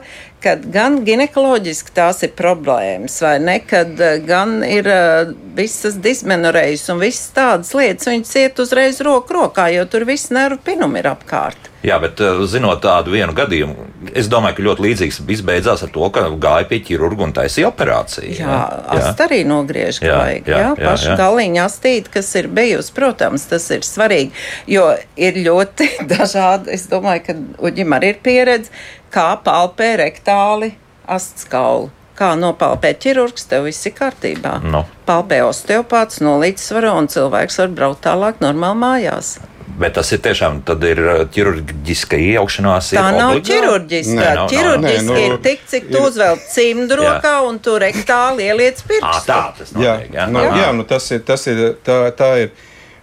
[0.46, 3.58] ka gan ginekoloģiski tās ir problēmas, vai ne?
[3.66, 9.40] Kad eh, gan ir uh, visas dismenorējas un visas tādas lietas, viņas iet uzreiz roku
[9.40, 11.72] rokā, jo tur viss nervu pinumi ir apkārt.
[11.86, 16.08] Jā, bet uh, zinot tādu vienu gadījumu, es domāju, ka ļoti līdzīgs izbeidzās ar to,
[16.14, 18.34] ka gāja pie ķirurga un taisīja operāciju.
[18.40, 18.98] Jā, jā.
[18.98, 20.50] ast arī nogriež, ka jā, vajag.
[20.50, 21.18] Jā, jā, jā pašu jā.
[21.22, 24.34] galiņu astīti, kas ir bijusi, protams, tas ir svarīgi,
[24.74, 26.74] jo ir ļoti dažādi.
[26.78, 28.74] Es domāju, ka Uģim arī ir pieredze
[29.16, 30.74] kā palpē rektāli
[31.08, 31.92] astskaulu.
[32.16, 34.62] Kā nopalpēt ķirurgs, tev viss ir kārtībā.
[34.64, 34.86] No.
[35.08, 39.36] Palpē osteopāts no līdzsvara, un cilvēks var braukt tālāk normāli mājās.
[39.76, 42.94] Bet tas ir tiešām ir uh, ķirurģiska iejaukšanās.
[42.96, 43.48] Tā nav obligā?
[43.50, 44.16] ķirurģiska.
[44.16, 48.48] Nē, nav, ķirurģiski nē, nu, ir tik, cik tu uzvelc cimdu rokā un tu rektāli
[48.48, 49.12] ieliec pirkstu.
[49.12, 50.30] À, tā tas notiek, jā, jā.
[50.32, 52.54] Nu, jā, nu tas ir, tas ir, tā, tā ir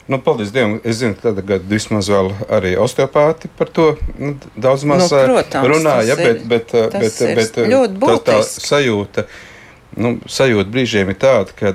[0.07, 0.81] Nu, paldies Dievam.
[0.85, 5.69] Es zinu, ka tagad vismaz vēl arī osteopāti par to nu, daudz maz nu, protams,
[5.71, 6.17] runāja.
[6.19, 9.29] Bet, bet, bet, bet tā, tā sajūta,
[10.03, 11.71] nu, sajūta brīžiem ir tāda, ka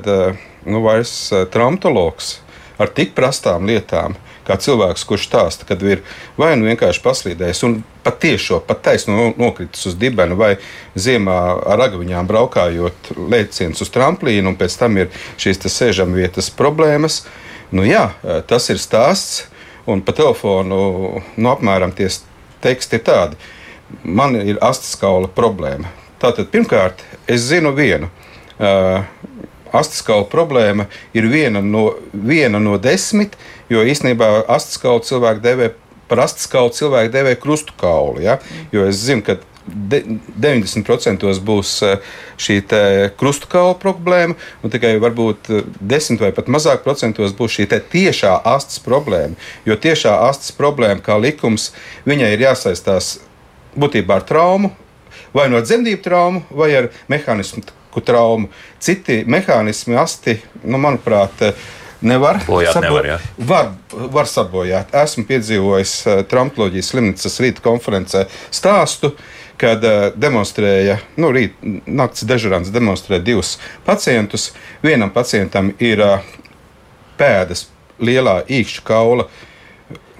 [0.68, 1.16] nu, vairs
[1.54, 2.38] traumatologs
[2.78, 4.20] ar tik prastām lietām.
[4.48, 6.04] Kā cilvēks, kurš stāsta, kad ir
[6.40, 7.74] vai nu vienkārši paslīdējis un
[8.06, 10.54] patiešo, pat taisno nokritis uz dibena, vai
[10.96, 17.26] ziemā ar agaviņām braukājot lēciens uz tramplīnu, un pēc tam ir šīs sēžamvietas problēmas.
[17.26, 18.10] Uh, Nu, jā,
[18.48, 19.46] tas ir stāsts,
[19.88, 20.78] un pa telefonu
[21.36, 22.10] nu, apmēram tie
[22.64, 23.40] teksti ir tādi.
[24.04, 25.92] Man ir astes kaula problēma.
[26.22, 28.10] Tātad, pirmkārt, es zinu vienu.
[28.58, 29.04] Uh,
[29.76, 33.36] astes kaula problēma ir viena no, viena no desmit,
[33.70, 35.70] jo īstenībā astes kaulu cilvēku devē
[36.08, 38.22] par astes kaulu cilvēku devē krustu kaulu.
[38.24, 38.40] Ja?
[38.72, 42.00] Jo es zinu, ka 90% būs eh,
[42.40, 42.58] šī
[43.20, 45.52] krustu kaula problēma, un tikai varbūt
[45.82, 49.36] 10 vai pat mazāk procentos būs šī tiešā astes problēma.
[49.66, 51.72] Jo tiešā astes problēma, kā likums,
[52.08, 53.18] viņai ir jāsaistās
[53.78, 54.72] būtībā ar traumu,
[55.34, 57.66] vai no dzemdību traumu, vai ar mehānismu
[57.98, 58.52] traumu.
[58.80, 61.50] Citi mehānismi, asti, nu, manuprāt,
[61.98, 62.86] Nevar bojāt, sabo...
[62.86, 63.16] nevar, jā.
[63.50, 63.72] var,
[64.14, 64.92] var sabojāt.
[65.02, 65.94] Esmu piedzīvojis
[66.30, 73.56] Tramploģijas slimnīcas rīta konferencē stāstu, uh, kad uh, demonstrēja, nu, rīt, naktas dežurants demonstrēja divus
[73.86, 74.52] pacientus.
[74.86, 76.26] Vienam pacientam ir uh,
[77.18, 77.68] pēdas
[77.98, 79.28] lielā īkšķa kaula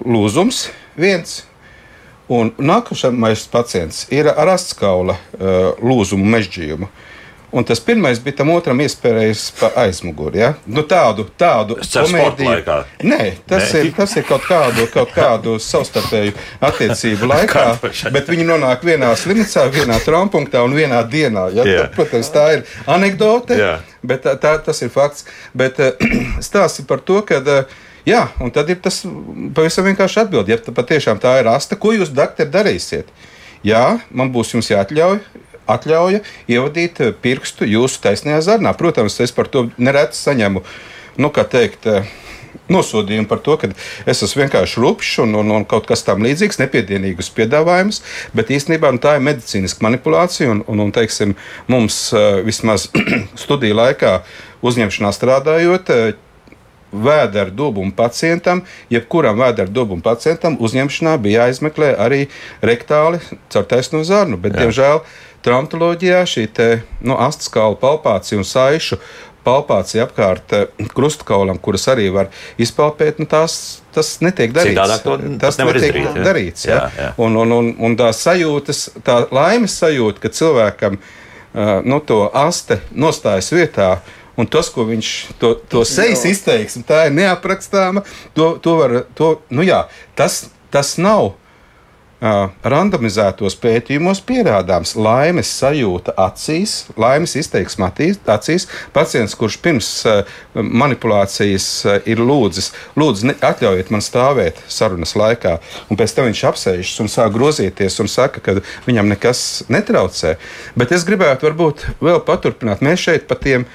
[0.04, 1.42] lūzums, viens,
[2.28, 6.88] un nākamais pacients ir ar astskaula uh, lūzumu mežģījumu.
[6.88, 7.07] Uh,
[7.50, 10.42] Un tas pirmais bija tam otram iespējas pa aizmuguri.
[10.42, 10.50] Ja?
[10.68, 12.74] Nu, tādu tādu komēdiju.
[13.08, 13.86] Nē, tas, Nē.
[13.86, 16.34] Ir, tas ir kaut kādu, kaut kādu savstarpēju
[16.68, 17.64] attiecību laikā,
[18.12, 21.46] bet viņi nonāk vienā slimnīcā, vienā traumpunktā un vienā dienā.
[21.56, 21.64] Ja?
[21.64, 23.80] Tā, protams, tā ir anekdote, yeah.
[24.04, 25.24] bet tā, tā, tas ir fakts.
[25.56, 25.80] Bet
[26.50, 27.40] stāsti par to, ka.
[28.08, 29.02] Jā, un tad ir tas
[29.56, 30.48] pavisam vienkārši atbild.
[30.48, 33.08] Ja patiešām tā ir asta, ko jūs, doktori, darīsiet?
[33.66, 35.18] Jā, man būs jums jāatļauj
[35.68, 38.74] atļauja ievadīt eh, pirkstu jūsu taisnajā zarnā.
[38.78, 40.64] Protams, es par to nereti saņemu,
[41.18, 42.08] nu, kā teikt, eh,
[42.72, 43.70] nosodījumu par to, ka
[44.08, 48.02] es esmu vienkārši rupšs un, un, un kaut kas tam līdzīgs, nepiedienīgus piedāvājumus,
[48.36, 50.50] bet īstenībā nu, tā ir medicīniska manipulācija.
[50.52, 51.36] Un, un, un teiksim,
[51.70, 52.88] mums eh, vismaz
[53.44, 54.18] studiju laikā
[54.68, 55.92] uzņemšanā strādājot,
[56.92, 62.26] vēdera dubuma pacientam, jebkuram vēdera dubuma pacientam uzņemšanā bija jāizmeklē arī
[62.64, 63.20] rektāli
[63.52, 64.40] caur taisno zarnu.
[64.40, 64.66] Bet, Jā.
[64.66, 65.02] diemžēl,
[65.46, 66.68] traumatoloģijā šī te,
[67.04, 68.98] nu, astes kaula palpācija un saišu
[69.48, 74.76] palpācija apkārt eh, krustkaulam, kuras arī var izpalpēt, nu, tās, tas netiek darīts.
[74.76, 76.66] Citādāk to, tas netiek izdarīt, darīts.
[76.68, 76.74] Ja?
[76.74, 77.08] Jā, jā.
[77.24, 82.80] Un, un, un, un tā sajūtas, tā laimes sajūta, ka cilvēkam uh, nu, to aste
[82.92, 83.98] nostājas vietā.
[84.38, 85.10] Un tas, ko viņš
[85.42, 88.04] to, to sejas izteiksme, tā ir neaprakstāma.
[88.38, 89.82] To, to var, to, nu jā,
[90.18, 98.68] tas, tas nav uh, randomizētos pētījumos pierādāms laimes sajūta acīs, laimes izteiksme acīs.
[98.94, 100.22] Pacients, kurš pirms uh,
[100.54, 105.58] manipulācijas uh, ir lūdzis, lūdzu, ne, atļaujiet man stāvēt sarunas laikā,
[105.90, 110.36] un pēc tam viņš apsēžas un sāk grozīties un saka, ka viņam nekas netraucē.
[110.78, 112.86] Bet es gribētu varbūt vēl paturpināt.
[112.86, 113.66] Mēs šeit par tiem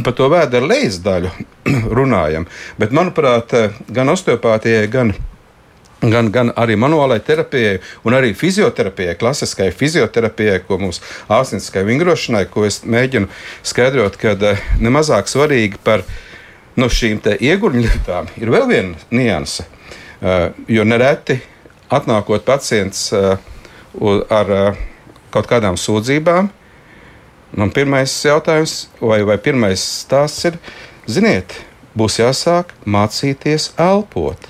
[0.00, 1.32] par to vēdera lejas daļu
[1.98, 2.48] runājam.
[2.80, 3.52] Bet, manuprāt,
[3.92, 5.14] gan osteopātijai, gan
[6.02, 10.98] Gan, gan arī manuālai terapijai, un arī fizioterapijai, klasiskajai fizioterapijai, ko mums
[11.30, 13.28] ārstnieciskai vingrošanai, ko es mēģinu
[13.62, 16.02] skaidrot, ka eh, nemazāk svarīgi par
[16.74, 19.68] no šīm ieguļu lietām ir vēl viena nianse.
[20.22, 21.40] Uh, jo nereti
[21.90, 23.38] atnākot pacients uh,
[24.30, 24.52] ar
[25.34, 26.50] kaut kādām sūdzībām,
[27.52, 30.54] Man pirmais jautājums, vai, vai pirmais stāsts ir,
[31.04, 31.52] ziniet,
[31.92, 34.40] būs jāsāk mācīties elpot.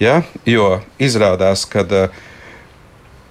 [0.00, 0.22] Ja?
[0.48, 2.14] Jo izrādās, ka uh,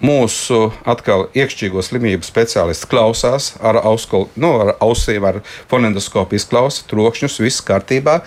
[0.06, 7.39] mūsu atkal iekšķīgo slimību speciālists klausās ar, auskol, nu, ar ausīm, ar fonendoskopijas klausu, trokšņus,
[7.41, 8.19] viss kārtībā.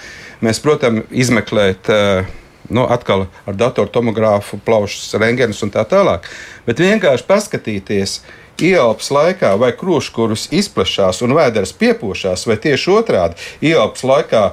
[0.42, 1.86] Mēs, protams, izmeklēt.
[1.86, 2.36] Uh,
[2.70, 6.26] nu, atkal ar datortomogrāfu, plaušas, rengenus un tā tālāk.
[6.66, 13.70] Bet vienkārši paskatīties, uh, ieelpas laikā vai krūškurus izplešās un vēders piepošās, vai tieši otrādi
[13.70, 14.44] ieelpas laikā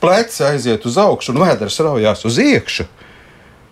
[0.00, 2.86] pleci aiziet uz augšu un vēders raujās uz iekšu.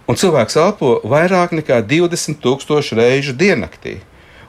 [0.05, 4.01] Un cilvēks elpo vairāk nekā 20,000 reižu diennaktī.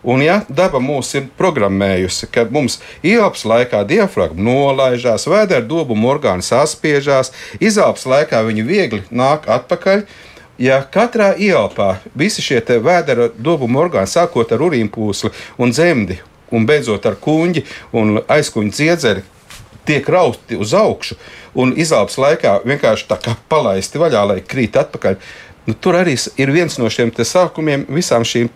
[0.06, 6.46] Un, ja daba mūs ir programmējusi, ka mums ieelpas laikā diafragma nolaižās, vēdera dobuma orgāni
[6.46, 10.04] saspiežās, izelpas laikā viņi viegli nāk atpakaļ,
[10.58, 16.20] ja katrā ielpā visi šie vēdera dobuma orgāni, sākot ar urīnpūsli un dzemdi,
[16.52, 19.26] un beidzot ar kuģi un aizkuņa dziedzeri,
[19.86, 21.18] tiek rauti uz augšu
[21.56, 25.20] un izelpas laikā vienkārši tā kā palaisti vaļā, lai krīt atpakaļ.
[25.66, 28.50] Nu, tur arī ir viens no šiem sākumiem visām šīm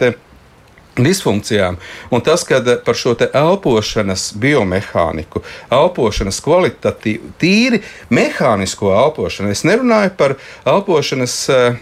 [0.97, 1.77] disfunkcijām.
[2.11, 10.35] Un tas, ka par šo elpošanas biomehāniku, elpošanas kvalitatīvu, tīri mehānisko elpošanu, es nerunāju par
[10.67, 11.79] elpošanas uh,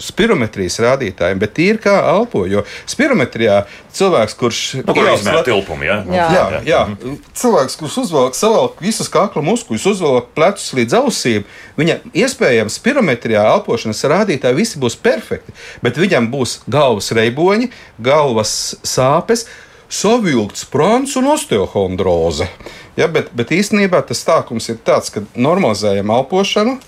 [0.00, 2.44] spirometrijas rādītājiem, bet tīri kā elpo.
[2.48, 5.98] Jo spirometrijā cilvēks, kurš nu, izmēra tilpumu, ja?
[6.06, 6.28] jā.
[6.32, 7.16] Jā, jā, jā.
[7.38, 11.48] cilvēks, kurš uzvelk savalk visus kakla muskuļus, uzvelk plecus līdz ausīm,
[11.80, 19.46] viņam iespējams spirometrijā elpošanas rādītāji visi būs perfekti, bet viņam būs galvas reiboņi, galvas sāpes.
[19.92, 22.46] Savilkts prāns un osteohondroze.
[22.96, 26.78] Ja, bet, bet īstenībā tas stākums ir tāds, ka normalizējam elpošanu,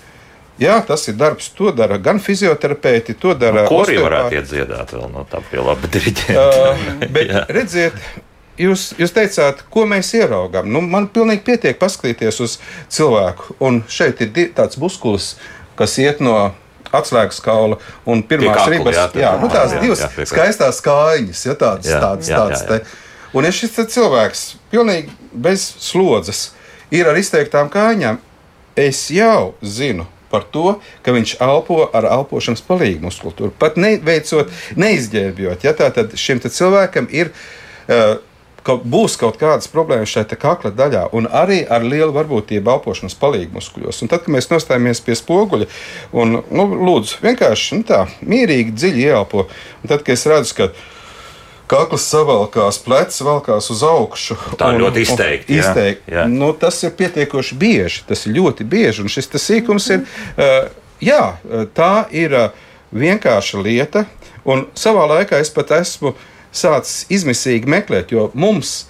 [0.61, 3.65] Jā, tas ir darbs, to dara gan fizioterapeiti, to dara.
[3.65, 6.45] Nu, ko arī varētu iet dziedāt vēl no tā pie laba diriģenta?
[6.45, 7.97] Uh, bet redziet,
[8.59, 10.69] jūs, jūs teicāt, ko mēs ieraugām.
[10.71, 13.57] Nu, man pilnīgi pietiek paskatīties uz cilvēku.
[13.67, 15.33] Un šeit ir tāds muskulis,
[15.75, 16.37] kas iet no
[16.95, 18.95] atslēgas kaula un pirmās kakli, ribas.
[18.95, 22.39] Jā, jā, nu, tās jā, divas jā, jā, skaistās kājiņas, ja tādas, jā, tādas, jā,
[22.39, 23.01] tādas jā, jā.
[23.35, 26.45] Un ja šis cilvēks pilnīgi bez slodzes
[26.95, 28.21] ir ar izteiktām kājām,
[28.79, 33.55] es jau zinu, par to, ka viņš elpo ar elpošanas palīgu muskultūru.
[33.59, 35.65] Pat neveicot, neizģērbjot.
[35.65, 37.31] Ja, tad šim cilvēkam ir.
[37.85, 38.17] Uh,
[38.65, 43.59] ka būs kaut kādas problēmas šajā kakla daļā, un arī ar lielu varbūtību elpošanas palīgu
[43.59, 44.01] muskuļos.
[44.01, 45.69] Un tad, kad mēs nostājamies pie spoguļa
[46.17, 50.69] un, nu, lūdzu, vienkārši nu, tā, mierīgi, dziļi ieelpo, un tad, kad es redzu, ka
[51.71, 54.37] kakls savalkās, plecs valkās uz augšu.
[54.59, 55.59] Tā un, ļoti izteikti.
[55.59, 56.11] izteikti.
[56.11, 56.27] Jā, jā.
[56.31, 58.03] Nu, tas ir pietiekoši bieži.
[58.09, 59.05] Tas ir ļoti bieži.
[59.05, 60.05] Un šis sīkums ir,
[60.37, 60.69] uh,
[61.03, 61.23] jā,
[61.77, 64.05] tā ir uh, vienkārša lieta.
[64.45, 66.13] Un savā laikā es pat esmu
[66.55, 68.85] sācis izmisīgi meklēt, jo mums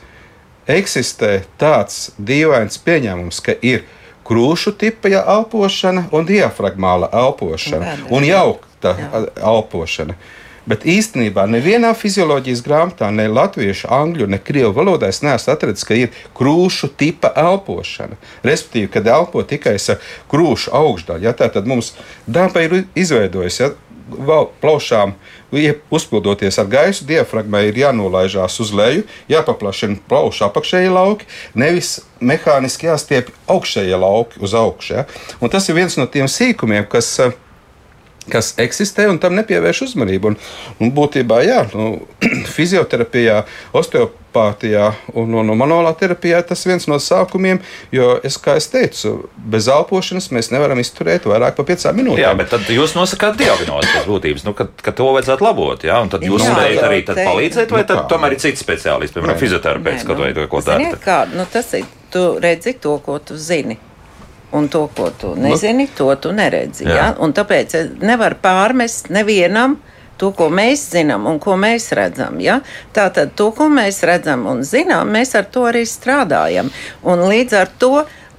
[0.70, 3.86] eksistē tāds dīvains pieņēmums, ka ir
[4.26, 8.96] krūšu tipa elpošana un diafragmāla elpošana un, un jaukta
[9.38, 10.18] elpošana.
[10.18, 10.45] Jā.
[10.66, 15.98] Bet īstenībā nevienā fizioloģijas grāmatā, ne latviešu, angļu, ne krievu valodā es neesmu atradzis, ka
[15.98, 18.18] ir krūšu tipa elpošana.
[18.46, 20.02] Respektīvi, kad elpo tikai ar
[20.32, 21.28] krūšu augšdaļu.
[21.28, 21.94] Ja, tad mums
[22.26, 23.62] daba ir izveidojusi.
[23.62, 23.74] Ja,
[24.62, 25.16] plaušām
[25.90, 31.26] uzpildoties ar gaisu, diafragmai ir jānolaižās uz leju, jāpaplašina plaušu apakšējie lauki,
[31.58, 34.94] nevis mehāniski jāstiep augšējie lauki uz augšu.
[34.94, 35.06] Ja?
[35.42, 37.34] Un tas ir viens no tiem sīkumiem, kas uh,
[38.32, 40.32] kas eksistē un tam nepievērš uzmanību.
[40.32, 40.38] Un,
[40.82, 42.06] un būtībā, jā, nu,
[42.56, 43.44] fizioterapijā,
[43.76, 47.62] osteopātijā un, un, un manuālā terapijā tas viens no sākumiem,
[47.96, 49.16] jo, es, kā es teicu,
[49.54, 52.24] bez elpošanas mēs nevaram izturēt vairāk par piecām minūtēm.
[52.26, 56.00] Jā, bet tad jūs nosakāt diagnozi pēc būtības, nu, ka, ka to vajadzētu labot, jā,
[56.02, 59.42] un tad jūs spējat arī tad palīdzēt, vai nu, tad tomēr ir cits speciālists, piemēram,
[59.42, 60.94] fizioterapeits, kaut vai ko tādu.
[61.36, 63.78] Nu, tas ir, tu redzi to, ko tu zini.
[64.56, 66.86] Un to, ko tu nezini, to tu neredzi.
[66.88, 66.96] Jā.
[66.96, 67.08] Ja?
[67.20, 69.80] Un tāpēc nevar pārmest nevienam
[70.20, 72.40] to, ko mēs zinām un ko mēs redzam.
[72.44, 72.62] Ja?
[72.96, 76.72] Tātad to, ko mēs redzam un zinām, mēs ar to arī strādājam.
[77.04, 77.94] Un līdz ar to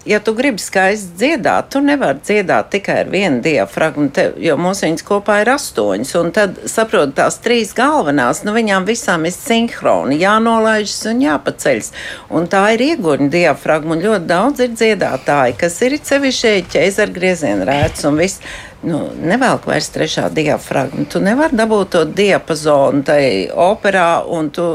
[0.07, 4.83] ja tu gribi skaisti dziedāt, tu nevari dziedāt tikai ar vienu diafragmu, te, jo mums
[4.85, 6.12] viņas kopā ir astoņas.
[6.21, 11.90] Un tad saprot, tās trīs galvenās, nu viņām visām ir sinhroni, jānolaižas un jāpaceļas.
[12.38, 17.69] Un tā ir ieguņa diafragma, un ļoti daudz ir dziedātāji, kas ir sevišķi ķēzara grieziena
[17.69, 18.45] rēts un viss.
[18.87, 21.09] Nu, nevelk vairs trešā diafragma.
[21.11, 24.69] Tu nevari dabūt to diapazonu tajā operā, un tu,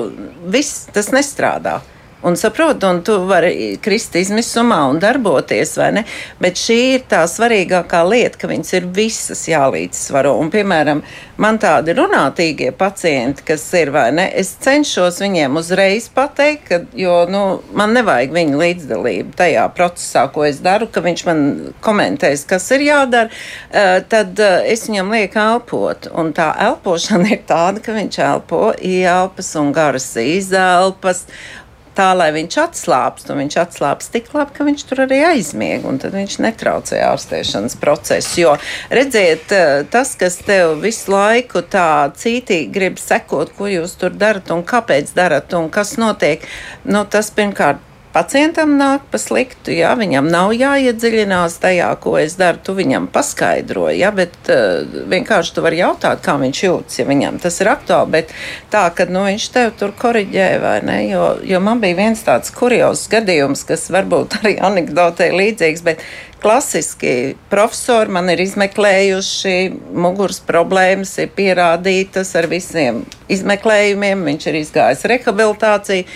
[0.52, 1.80] viss tas nestrādā
[2.22, 6.04] un saproti, un tu vari krist izmisumā un darboties, vai ne?
[6.42, 10.34] Bet šī ir tā svarīgākā lieta, ka viņas ir visas jālīdzsvaro.
[10.42, 11.02] Un, piemēram,
[11.42, 17.16] man tādi runātīgie pacienti, kas ir, vai ne, es cenšos viņiem uzreiz pateikt, ka, jo,
[17.32, 17.44] nu,
[17.78, 21.42] man nevajag viņa līdzdalību tajā procesā, ko es daru, ka viņš man
[21.84, 26.12] komentēs, kas ir jādara, uh, tad uh, es viņam lieku elpot.
[26.22, 31.26] Un tā elpošana ir tāda, ka viņš elpo ieelpas un garas izelpas
[32.02, 36.00] tā, lai viņš atslābst, un viņš atslābst tik labi, ka viņš tur arī aizmieg, un
[36.02, 38.34] tad viņš netraucē ārstēšanas procesu.
[38.42, 38.56] Jo,
[38.94, 44.52] redziet, eh, tas, kas tev visu laiku tā cītīgi grib sekot, ko jūs tur darat
[44.52, 46.46] un kāpēc darat un kas notiek,
[46.86, 52.60] nu, tas pirmkārt pacientam nāk pa sliktu, ja viņam nav jāiedziļinās tajā, ko es daru,
[52.63, 57.39] tu viņam paskaidroji, ja, bet uh, vienkārši tu vari jautāt, kā viņš jūtas, ja viņam
[57.43, 58.34] tas ir aktuāli, bet
[58.74, 62.52] tā, ka nu, viņš tev tur koriģē vai ne, jo, jo man bija viens tāds
[62.56, 66.04] kuriozs gadījums, kas varbūt arī anekdotē līdzīgs, bet
[66.41, 69.56] klasiski profesori man ir izmeklējuši,
[69.93, 76.08] muguras problēmas ir pierādītas ar visiem izmeklējumiem, viņš ir izgājis rehabilitāciju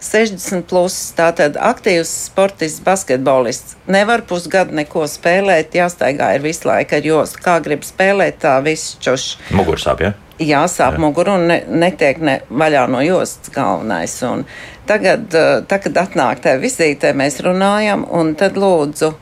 [0.00, 3.74] 60 plus, tātad aktīvs sportists, basketbolists.
[3.90, 7.42] Nevar pusgadu neko spēlēt, jāstaigā ir visu laiku ar jostu.
[7.42, 9.32] Kā grib spēlēt, tā viss čuš.
[9.58, 10.14] Mugursāp, ja?
[10.38, 11.02] Jā, sāp jā.
[11.02, 14.14] muguru un ne, netiek ne, vaļā no jostas galvenais.
[14.22, 14.44] Un
[14.86, 19.16] tagad, eh, tā, kad atnāk tā vizītē, mēs runājam, un tad lūdzu.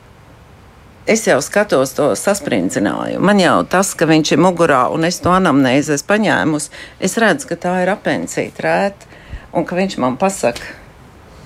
[1.07, 3.23] Es jau skatos to sasprindzinājumu.
[3.23, 7.47] Man jau tas, ka viņš ir mugurā un es to anamnēzi esmu paņēmusi, es redzu,
[7.47, 9.16] ka tā ir apelsīna rēta
[9.53, 10.75] un ka viņš man pasaka,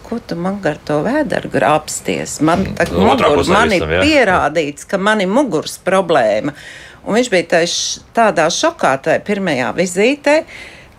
[0.05, 2.39] ko tu man ar to vēderu grābsties.
[2.43, 6.55] Man, tā, no, mugur, man ir pierādīts, ka man ir muguras problēma.
[7.01, 7.75] Un viņš bija tais,
[8.13, 10.35] tādā šokā tajā pirmajā vizītē,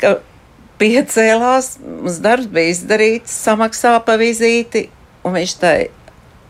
[0.00, 0.16] ka
[0.80, 4.88] piecēlās, mums darbs bija izdarīts, samaksā pa vizīti,
[5.22, 5.76] un viņš tai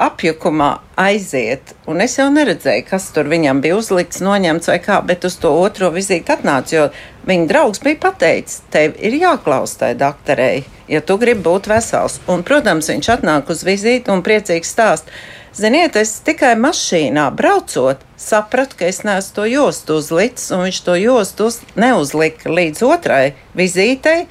[0.07, 1.75] apjukumā aiziet.
[1.89, 5.53] Un es jau neredzēju, kas tur viņam bija uzlikts, noņemts vai kā, bet uz to
[5.63, 6.87] otro vizīti atnāca, jo
[7.29, 12.21] viņa draugs bija pateicis, tev ir jāklaus tai doktorei, ja tu gribi būt vesels.
[12.31, 15.13] Un, protams, viņš atnāk uz vizīti un priecīgs stāst.
[15.53, 20.97] Ziniet, es tikai mašīnā braucot, sapratu, ka es neesmu to jostu uzlicis, un viņš to
[20.97, 24.27] jostu uz, neuzlika līdz otrai vizītei.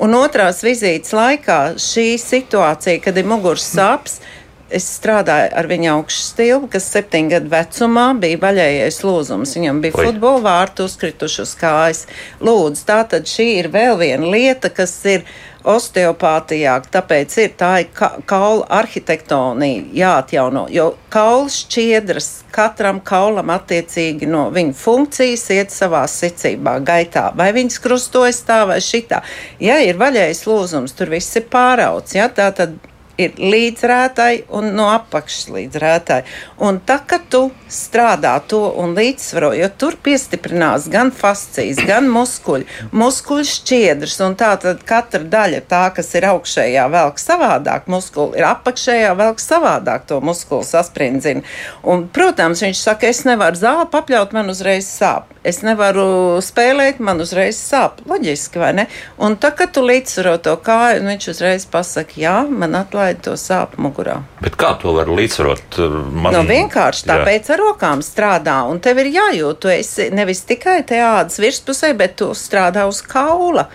[0.00, 4.39] Un otrās vizītes laikā šī situācija, kad ir muguras sāpes, mm
[4.74, 9.54] es strādāju ar viņa augšu stilu, kas septiņu gadu vecumā bija vaļējais lūzums.
[9.58, 12.02] Viņam bija futbola vārtu uzkrituši uz kājas.
[12.44, 15.26] Lūdzu, tā tad šī ir vēl viena lieta, kas ir
[15.66, 24.28] osteopātijā, tāpēc ir tā ir ka, kaula arhitektonija jāatjauno, jo kauls šķiedras katram kaulam attiecīgi
[24.30, 29.20] no viņa funkcijas iet savā secībā, gaitā, vai viņš krustojas tā vai šitā.
[29.60, 32.78] Ja ir vaļējais lūzums, tur viss ir pārauts, ja, tā tad
[33.20, 36.20] ir līdzrētai un no apakšas līdzrētai.
[36.66, 42.66] Un tā, ka tu strādā to un līdzsvaro, jo tur piestiprinās gan fascijas, gan muskuļi,
[42.96, 48.48] muskuļu šķiedrs, un tā tad katra daļa tā, kas ir augšējā, velk savādāk muskuli, ir
[48.50, 51.44] apakšējā, velk savādāk to muskuli sasprindzina.
[51.82, 55.28] Un, protams, viņš saka, es nevaru zāli papļaut, man uzreiz sāp.
[55.46, 58.02] Es nevaru spēlēt, man uzreiz sāp.
[58.08, 58.84] Loģiski, vai ne?
[59.16, 63.36] Un tā, kad tu līdzsvaro to kāju, viņš uzreiz pasaka, jā, man atlaid izlaid to
[63.36, 64.22] sāpju mugurā.
[64.40, 65.78] Bet kā to var līdzsvarot?
[66.12, 66.32] Man...
[66.34, 67.54] Nu, vienkārši tāpēc jā.
[67.54, 72.16] ar rokām strādā, un tev ir jājūt, tu esi nevis tikai te ādas virspusē, bet
[72.16, 73.68] tu strādā uz kaula.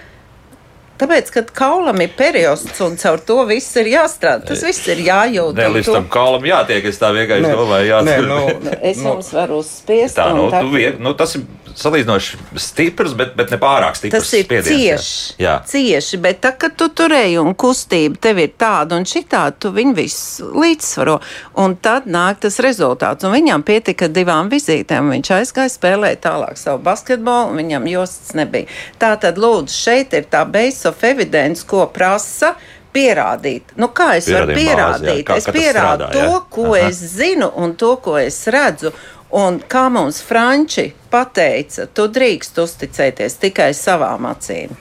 [0.96, 5.58] Tāpēc, kad kaulam ir periods un caur to viss ir jāstrādā, tas viss ir jājūt.
[5.58, 8.30] Nē, līdz tam kaulam jātiek, es tā vienkārši domāju, jāatcerās.
[8.30, 10.16] Nu, es nu, jums varu uzspiest.
[10.16, 11.44] Tā, nu, tā, vien, nu, tas ir
[11.76, 14.24] salīdzinoši stiprs, bet, bet ne pārāk stiprs.
[14.24, 15.56] Tas ir spiediens, cieši, jā.
[15.68, 19.96] cieši, bet tā, kad tu turēji un kustība tev ir tāda un šitā, tu viņu
[19.98, 21.18] visu līdzsvaro.
[21.64, 23.28] Un tad nāk tas rezultāts.
[23.28, 25.12] Un viņam pietika divām vizītēm.
[25.16, 28.72] Viņš aizgāja spēlēt tālāk savu basketbolu, un viņam josts nebija.
[29.02, 32.56] Tā tad lūdzu, šeit ir tā base of evidence, ko prasa
[32.96, 33.76] pierādīt.
[33.80, 35.02] Nu, kā es varu pierādīt?
[35.02, 36.40] Bāzi, jā, kā, es pierādu strādā, to, jā.
[36.56, 36.88] ko Aha.
[36.88, 38.94] es zinu un to, ko es redzu.
[39.36, 44.72] Un kā mums franči pateica, tu drīkst uzticēties tikai savām acīm.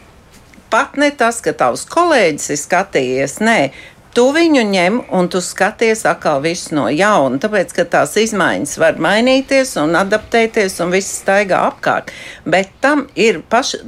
[0.71, 3.59] Pat ne tas, ka tavs kolēģis ir skatījies, nē,
[4.15, 7.41] tu viņu ņem un tu skaties atkal visu no jauna.
[7.43, 12.13] Tāpēc, ka tās izmaiņas var mainīties un adaptēties un viss staigā apkārt.
[12.47, 13.83] Bet tam ir paši,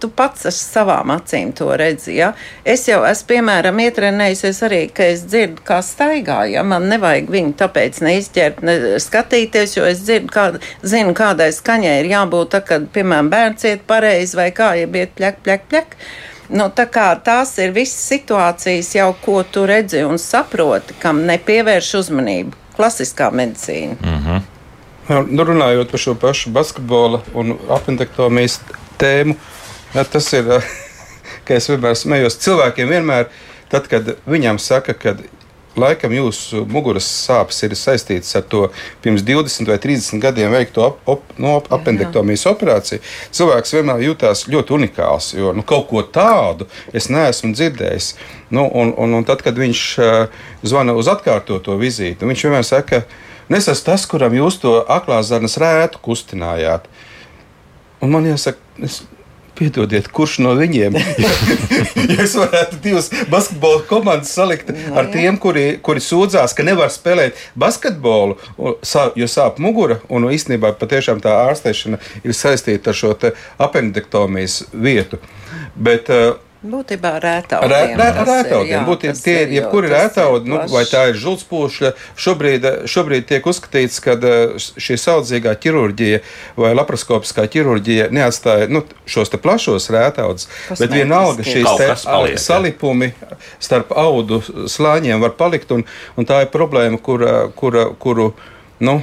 [0.00, 2.16] tu pats ar savām acīm to redzi.
[2.20, 2.32] Ja?
[2.64, 6.42] Es jau esmu, piemēram, ietrenējusies arī, ka es dzirdu, kā staigā.
[6.54, 6.64] Ja?
[6.66, 10.48] Man nevajag viņu tāpēc neizķert, ne skatīties, jo es dzirdu, kā,
[10.86, 15.16] zinu, kādai skaņai ir jābūt, tā, kad, piemēram, bērns iet pareizi vai kā, ja iet
[15.18, 15.98] pļak, pļak, pļak.
[16.52, 16.66] Nu,
[17.24, 22.58] tās ir visas situācijas, jau ko tu redzi un saproti, kam nepievērš uzmanību.
[22.76, 23.96] Klasiskā medicīna.
[24.00, 25.26] Mm -hmm.
[25.30, 28.60] nu, runājot par šo pašu basketbola un apendektomijas
[28.98, 29.34] tēmu,
[29.94, 30.44] jā, tas ir,
[31.44, 33.28] ka es vienmēr smējos cilvēkiem vienmēr,
[33.68, 35.16] tad, kad viņam saka, ka
[35.78, 38.66] laikam jūsu muguras sāpes ir saistītas ar to
[39.04, 43.00] pirms 20 vai 30 gadiem veikto op, op, no, apendektomijas operāciju.
[43.34, 48.12] Cilvēks vienmēr jutās ļoti unikāls, jo nu, kaut ko tādu es neesmu dzirdējis.
[48.52, 53.04] Nu, un, un, un tad, kad viņš uh, zvana uz atkārtoto vizīti, viņš vienmēr saka,
[53.52, 56.88] es esmu tas, kuram jūs to aklās zarnas rētu kustinājāt.
[58.02, 59.02] Un man jāsaka, es
[59.58, 60.96] Piedodiet, kurš no viņiem?
[62.12, 66.92] ja es varētu divas basketbola komandas salikt no, ar tiem, kuri, kuri sūdzās, ka nevar
[66.92, 70.00] spēlēt basketbolu, jo sāp mugura.
[70.12, 73.12] Un īstenībā patiešām tā ārstēšana ir saistīta ar šo
[73.62, 75.20] apendektomijas vietu.
[75.76, 77.72] Bet, uh, Būtībā rētaudiem.
[77.72, 78.84] Rē, rē, rētaudiem.
[78.86, 81.90] Būtībā tie ir jebkuri rētaudi, nu, vai tā ir žultspūšļa.
[82.22, 84.14] Šobrīd, šobrīd tiek uzskatīts, ka
[84.62, 86.20] šī saudzīgā ķirurģija
[86.62, 90.46] vai laparoskopiskā ķirurģija neatstāja nu, šos te plašos rētaudus,
[90.78, 93.10] bet vienalga šīs te paliek, salipumi
[93.58, 94.38] starp audu
[94.70, 95.82] slāņiem var palikt, un,
[96.14, 98.30] un tā ir problēma, kura, kura, kuru,
[98.82, 98.98] nu,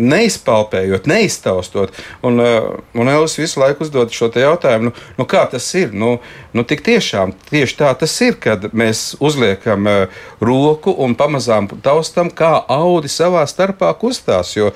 [0.00, 1.92] neizpalpējot, neiztaustot.
[2.22, 2.62] Un, eh,
[2.94, 5.92] un Elvis visu laiku uzdod šo jautājumu, nu, nu kā tas ir?
[5.92, 6.18] Nu,
[6.52, 12.30] nu, tik tiešām tieši tā tas ir, kad mēs uzliekam uh, roku un pamazām taustam,
[12.30, 14.54] kā audi savā starpā kustās.
[14.56, 14.72] Jo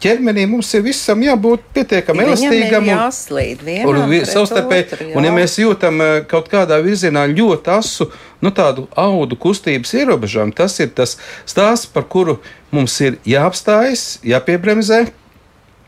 [0.00, 2.88] ķermenī mums ir visam jābūt pietiekami elastīgam.
[2.88, 5.12] Jāslīd un, un savstarpēji.
[5.18, 10.56] Un ja mēs jūtam eh, kaut kādā virzienā ļoti asu, nu tādu audu kustības ierobežojumu,
[10.56, 12.38] tas ir tas stāsts, par kuru
[12.74, 15.06] mums ir jāapstājas, jāpiebremzē.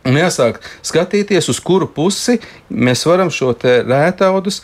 [0.02, 4.58] Un jāsāk skatīties, uz kuru pusi mēs varam šo rētaudus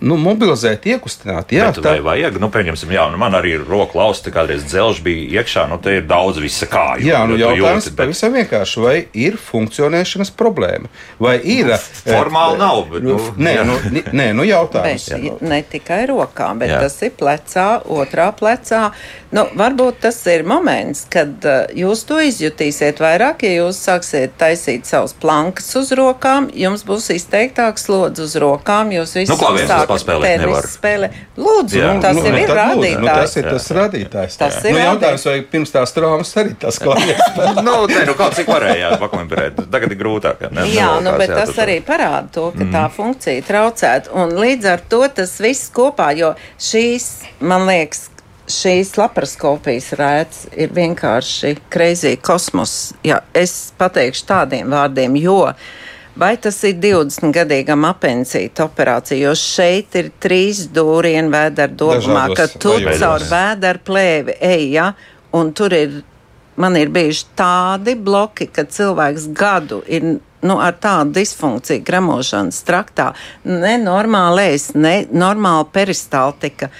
[0.00, 1.52] nu, mobilizēt, iekustināt.
[1.52, 2.04] Jā, Bet, tā ir.
[2.04, 5.76] Vajag, nu, pieņemsim, jā, nu, man arī ir roka lausta, kādreiz dzelžs bija iekšā, nu,
[5.82, 7.04] te ir daudz visa kāju.
[7.04, 7.98] Jā, nu, jautājums jūti, bet...
[8.00, 10.90] pavisam vienkārši, vai ir funkcionēšanas problēma?
[11.20, 11.68] Vai ir?
[11.68, 13.78] Nu, eh, formāli e, nav, bet, nu, nē, nu,
[14.16, 15.08] nē, nu, jautājums.
[15.12, 16.80] Bet, ne tikai rokām, bet jā.
[16.86, 17.68] tas ir plecā,
[18.00, 18.88] otrā plecā.
[19.36, 24.88] Nu, varbūt tas ir moments, kad uh, jūs to izjutīsiet vairāk, ja jūs sāksiet taisīt
[24.90, 29.38] savus plankas uz rokām, jums būs izteiktāks slodzi uz rokām, jūs visi nu,
[29.70, 30.66] sākat paspēlēt nevar.
[30.70, 31.08] Spēlē.
[31.40, 31.92] Lūdzu, jā.
[32.02, 33.00] tas nu, nu, ir rādītājs.
[33.00, 34.36] Nu, tas ir tas rādītājs.
[34.40, 34.64] Tas jā.
[34.68, 37.24] ir nu, jautājums, vai pirms tās traumas arī tas klājās.
[37.66, 39.64] nu, ne, nu, kaut cik varēja pakomentēt.
[39.72, 40.46] Tagad ir grūtāk.
[40.54, 42.72] Ne, jā, nu, bet jā, tas arī parāda to, ka mm.
[42.76, 44.14] tā funkcija traucētu.
[44.20, 47.10] Un līdz ar to tas viss kopā, jo šīs,
[47.40, 48.08] man liekas,
[48.50, 52.96] šīs laparoskopijas rēts ir vienkārši kreizī kosmos.
[53.06, 55.70] Jā, es pateikšu tādiem vārdiem, jo uh,
[56.20, 62.74] Vai tas ir 20-gadīgam apelsīta operācija, jo šeit ir trīs dūrienu vēdera domā, ka tu
[63.00, 64.90] caur vēdera plēvi ej, ja,
[65.36, 66.00] un tur ir,
[66.60, 73.10] man ir bijuši tādi bloki, ka cilvēks gadu ir nu, ar tādu disfunkciju, gramošanas traktā,
[73.44, 76.70] nenormālais, ne normāla peristaltika.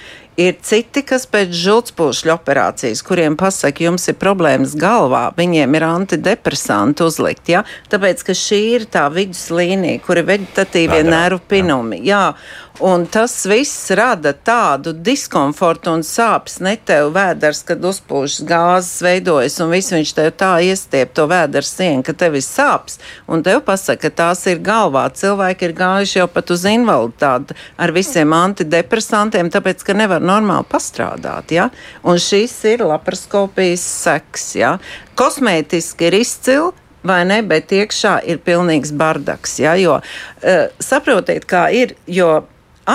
[0.41, 7.05] Ir citi, kas pēc žultspūšļa operācijas, kuriem pasaka, jums ir problēmas galvā, viņiem ir antidepresanti
[7.05, 7.51] uzlikt.
[7.51, 7.65] Ja?
[7.91, 12.01] Tāpēc, ka šī ir tā viduslīnija, kur ir vegetatīvie nervu pinumi.
[12.07, 12.23] Jā.
[12.31, 12.69] Jā.
[12.79, 16.55] Un tas viss rada tādu diskomfortu un sāpes.
[16.63, 21.73] Ne tev vēders, kad uzpūšas gāzes, veidojas, un viss viņš tev tā iestiep to vēders
[21.75, 22.97] sienu, ka tev ir sāpes.
[23.27, 25.03] Un tev pasaka, ka tās ir galvā.
[25.11, 31.51] Cilvēki ir gājuši jau pat uz invaliditāti ar visiem antidepresantiem, tāpēc, ka nevar normāli pastrādāt.
[31.51, 31.67] Ja?
[32.07, 34.47] Un šis ir laparoskopijas seks.
[34.57, 34.77] Ja?
[35.19, 36.71] Kosmētiski ir izcili,
[37.03, 39.59] vai ne, bet iekšā ir pilnīgs bardaks.
[39.61, 42.41] Ja, jo uh, saprotiet, kā ir, jo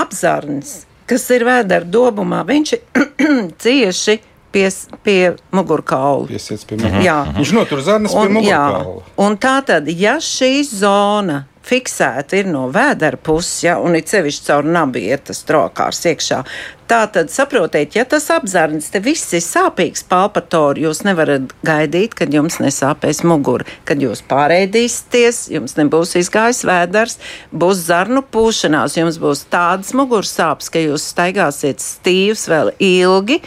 [0.01, 0.79] apzarnis,
[1.09, 3.05] kas ir vēdera dobumā, viņš ir
[3.63, 4.19] cieši
[4.51, 4.69] pie,
[5.03, 5.19] pie
[5.55, 6.27] mugurkaula.
[6.31, 7.05] Piesiets pie mugurkaula.
[7.05, 7.19] Jā.
[7.37, 9.03] Viņš notur zarnas un, pie mugurkaula.
[9.03, 9.13] Jā.
[9.27, 14.47] Un tā tad, ja šī zona fiksēta ir no vēdera puses, ja, un it sevišķi
[14.47, 16.41] caur nabi iet tas trokārs iekšā.
[16.87, 22.31] Tā tad saprotiet, ja tas apzārnis te viss ir sāpīgs palpatori, jūs nevarat gaidīt, kad
[22.31, 23.67] jums nesāpēs mugura.
[23.87, 27.19] Kad jūs pārēdīsieties, jums nebūs izgājis vēders,
[27.51, 33.41] būs zarnu pūšanās, jums būs tādas muguras sāpes, ka jūs staigāsiet stīvs vēl ilgi,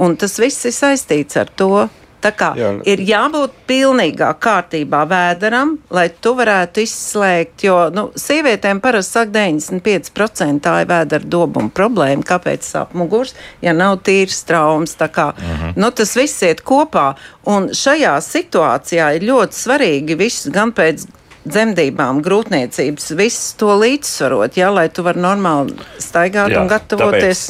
[0.00, 1.88] un tas viss ir saistīts ar to.
[2.22, 2.72] Tā kā Jā.
[2.90, 10.64] ir jābūt pilnīgā kārtībā vēderam, lai tu varētu izslēgt, jo nu, sievietēm parasti saka 95%
[10.64, 14.96] tā ir vēdera dobuma problēma, kāpēc sāp muguras, ja nav tīrs traumas.
[14.98, 15.62] Kā, uh mhm.
[15.62, 15.76] -huh.
[15.76, 17.14] nu, tas viss iet kopā,
[17.46, 21.06] un šajā situācijā ir ļoti svarīgi viss gan pēc
[21.46, 27.42] dzemdībām, grūtniecības, visu to līdzsvarot, jā, lai tu vari normāli staigāt jā, un gatavoties.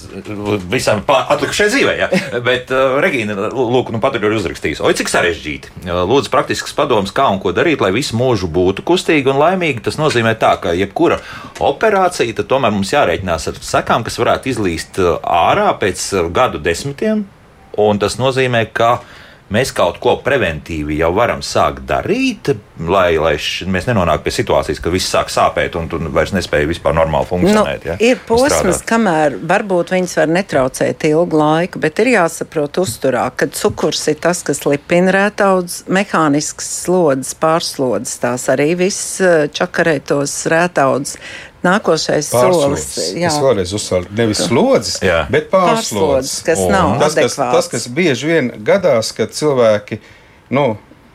[0.71, 2.09] Visam atlikušajai dzīvē, jā.
[2.49, 5.75] Bet, uh, Regīna, lūk, nu pat ir uzrakstījis, oi, cik sarežģīti.
[5.89, 9.85] Lūdzu, praktisks padoms, kā un ko darīt, lai visu mūžu būtu kustīgi un laimīgi.
[9.89, 11.21] Tas nozīmē tā, ka jebkura
[11.65, 16.63] operācija, tad tomēr mums jārēķinās ar sekām, kas varētu izlīst uh, ārā pēc uh, gadu
[16.63, 17.27] desmitiem.
[17.79, 18.99] Un tas nozīmē, ka
[19.55, 24.81] mēs kaut ko preventīvi jau varam sākt darīt, lai, lai š, mēs nenonāktu pie situācijas,
[24.85, 27.85] ka viss sāk sāpēt un tu vairs nespēji vispār normāli funkcionēt.
[27.87, 27.97] Nu, ja?
[28.05, 34.05] Ir posms, kamēr varbūt viņas var netraucēt ilgu laiku, bet ir jāsaprot uzturā, ka cukurs
[34.13, 41.17] ir tas, kas lipina rētaudz, mehānisks slodzes, pārslodzes, tās arī viss eh, čakarētos rētaudz
[41.65, 42.91] Nākošais solis.
[43.19, 45.25] Jā, es vēlreiz uzsveru, nevis slodzes, jā.
[45.33, 46.43] bet pārslodzes.
[46.47, 49.99] Kas un nav tas, kas, tas, kas bieži vien gadās, kad cilvēki,
[50.55, 50.69] nu,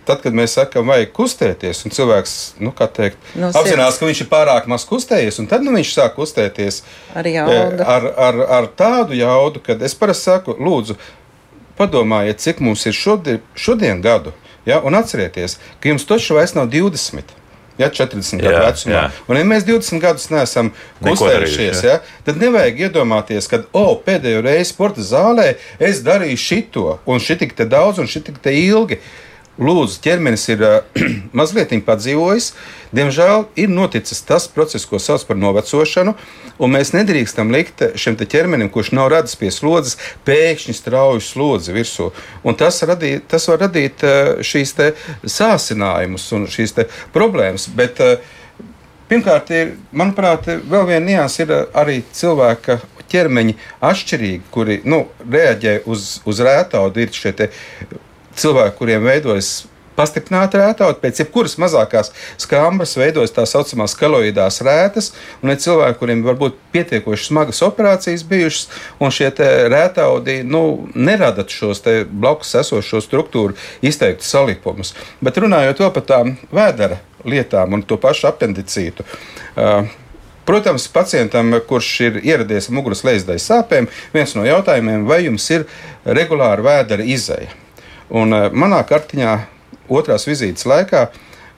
[0.03, 2.33] tad, kad mēs sakām, vajag kustēties, un cilvēks
[2.63, 6.17] nu, teikt, no apzinās, ka viņš ir pārāk maz kustējies, un tad nu, viņš sāk
[6.17, 6.81] kustēties
[7.15, 7.87] ar, jauda.
[7.95, 10.97] ar, ar, ar tādu jaudu, ka es parasti saku, lūdzu,
[11.79, 14.35] padomājiet, cik mums ir šodien, šodien gadu,
[14.67, 17.31] ja, un atcerieties, ka jums taču vairs nav 20.
[17.81, 18.93] Ja, 40 gadu jā, vecumā.
[18.93, 19.03] Jā.
[19.25, 20.69] Un, ja mēs 20 gadus neesam
[21.01, 21.95] kustējušies, ja,
[22.27, 27.57] tad nevajag iedomāties, ka, oh, pēdējo reizi sporta zālē es darīju šito, un šī tik
[27.65, 29.01] daudz, un šī tik ilgi.
[29.53, 31.01] Lūdzu, ķermenis ir uh,
[31.37, 32.51] mazliet padzīvojis.
[32.93, 36.15] Diemžēl ir noticis tas process, ko sauc par novecošanu,
[36.57, 42.09] un mēs nedrīkstam likt šim ķermenim, kurš nav radis pie slodzes, pēkšņi strauju slodzi virsū.
[42.41, 44.73] Un tas, radī, tas var radīt uh, šīs
[45.21, 46.79] sācinājumus un šīs
[47.13, 47.69] problēmas.
[47.77, 48.39] Bet, uh,
[49.03, 52.79] Pirmkārt, ir, manuprāt, vēl viena nianses ir arī cilvēka
[53.11, 57.03] ķermeņa atšķirīgi, kuri nu, reaģē uz, uz rētaudu.
[57.03, 57.33] Ir šie
[58.39, 59.53] cilvēki, kuriem veidojas
[59.97, 62.11] pastiprināta rētauta, pēc jebkuras mazākās
[62.41, 65.11] skāmbas veidojas tā saucamās skaloidās rētas,
[65.43, 68.67] un ir cilvēki, kuriem var būt pietiekoši smagas operācijas bijušas,
[69.03, 69.29] un šie
[69.73, 70.63] rētaudi nu,
[70.95, 74.93] nerada šos blakus esošo struktūru izteiktu salipumus.
[75.21, 79.05] Bet runājot par tām vēdera lietām un to pašu apendicītu.
[79.55, 79.85] Uh,
[80.43, 85.63] Protams, pacientam, kurš ir ieradies ar muguras lejas sāpēm, viens no jautājumiem, vai jums ir
[86.03, 87.62] regulāra vēdera izēja.
[88.13, 89.35] Un uh, manā kartiņā
[89.93, 91.07] otrās vizītes laikā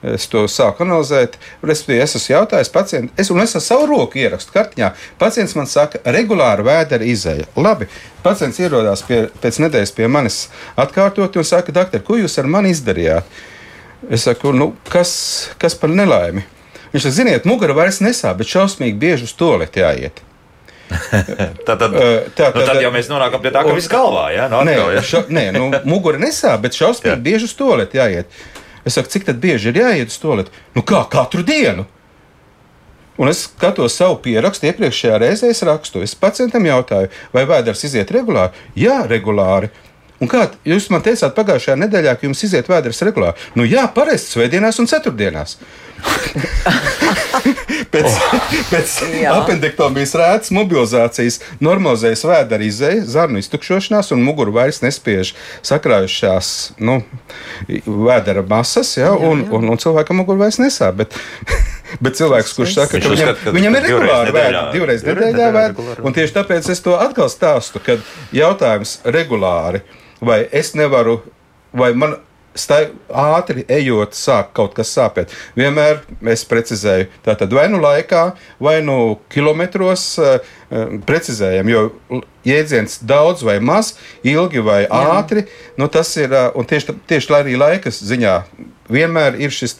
[0.06, 1.36] es to sāku analizēt.
[1.66, 4.92] Respektīvi, es esmu jautājis pacientam, es, un es ar savu roku ierakstu kartiņā.
[5.20, 7.48] Pacients man saka, regulāri vēdera izēja.
[7.56, 7.88] Labi,
[8.24, 10.46] pacients ierodās pie, pēc nedēļas pie manis
[10.80, 13.40] atkārtot un saka, doktor, ko jūs ar mani izdarījāt?
[14.12, 15.10] Es saku, nu, kas,
[15.60, 16.44] kas par nelaimi?
[16.92, 20.22] Viņš saka, ziniet, mugura vairs nesāp, bet šausmīgi bieži uz to lietu jāiet.
[21.66, 24.46] tad, tad, uh, tā, nu, tad jau mēs nonākam pie tā, ka viss galvā ir.
[24.52, 25.02] Nu, nē, ja?
[25.04, 28.38] šo, nē nu, mugura nesāp, bet šausmīgi bieži uz to lietu jāiet.
[28.86, 30.54] Es saku, cik bieži ir jāiet uz to lietu?
[30.76, 31.88] Nu, kā katru dienu.
[33.16, 36.02] Un es skatos savu pierakstu, iepriekšējā reizē es rakstu.
[36.04, 38.52] Es pacientam jautāju, vai vēders iziet regulāri?
[38.76, 39.70] Jā, regulāri.
[40.22, 43.50] Un kā jūs man teicāt pagājušajā nedēļā, ka jums iziet vēders regulāri?
[43.58, 45.58] Nu jā, parasti svētdienās un ceturtdienās.
[47.92, 48.24] pēc oh.
[48.70, 48.94] pēc
[49.32, 55.32] apendektomijas rētas mobilizācijas normalizējas vēdera izēja, zarnu iztukšošanās un muguru vairs nespiež
[55.66, 56.52] sakrājušās
[56.84, 57.00] nu,
[57.86, 59.56] vēdera masas, ja, un, jā, jā.
[59.56, 61.00] Un, un cilvēkam muguru vairs nesāp.
[61.02, 61.16] Bet,
[62.02, 66.34] Bet cilvēks, kurš saka, ka viņam, viņam ir regulāri vēdera, divreiz nedēļā vēdera, un tieši
[66.34, 68.02] tāpēc es to atkal stāstu, kad
[68.34, 69.84] jautājums regulāri,
[70.20, 71.20] vai es nevaru,
[71.76, 72.16] vai man
[72.56, 75.32] stai, ātri ejot, sāk kaut kas sāpēt.
[75.58, 76.02] Vienmēr
[76.32, 78.22] es precizēju, tātad vai nu laikā,
[78.62, 80.38] vai nu kilometros, eh,
[81.06, 83.94] precizējam, jo jēdziens daudz vai maz,
[84.26, 85.02] ilgi vai Jā.
[85.18, 85.46] ātri,
[85.78, 88.38] nu tas ir tieši, tieši arī laikas ziņā
[88.92, 89.74] vienmēr ir šis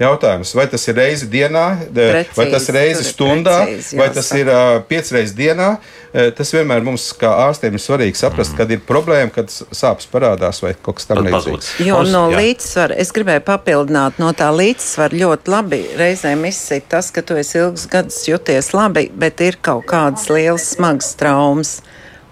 [0.00, 4.30] jautājums, vai tas ir reizi dienā, precīzi, vai tas ir reizi stundā, precīzi, vai tas
[4.38, 5.74] ir uh, piecas reizes dienā.
[6.36, 8.58] Tas vienmēr mums, kā ārstiem, ir svarīgi saprast, mm.
[8.58, 11.70] kad ir problēma, kad sāpes parādās vai kaut kas tamlīdzīgs.
[11.88, 17.24] Jo no līdzsvara es gribēju papildināt, no tā līdzsvara ļoti labi reizēm izsit tas, ka
[17.24, 21.80] tu esi ilgus gadus jūties labi, bet ir kaut kādas lielas smagas traumas.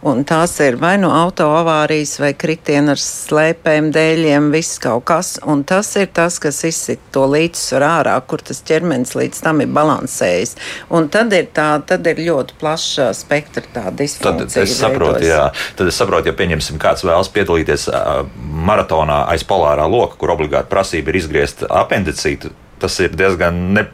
[0.00, 5.34] Un tās ir vai nu auto avārijas, vai kritieni ar slēpēm, dēļiem, viss kaut kas.
[5.44, 9.68] Un tas ir tas, kas izsit to līdzsvaru ārā, kur tas ķermenis līdz tam ir
[9.76, 10.54] balansējis.
[10.96, 14.48] Un tad ir, tā, tad ir ļoti plaša spektra tā disfunkcija.
[14.48, 15.44] Tad es saprotu, jā.
[15.76, 17.90] Tad es saprotu, ja pieņemsim, kāds vēlas piedalīties
[18.70, 23.84] maratonā aiz polārā loka, kur obligāti prasība ir izgriezt apendicītu tas ir diezgan ne,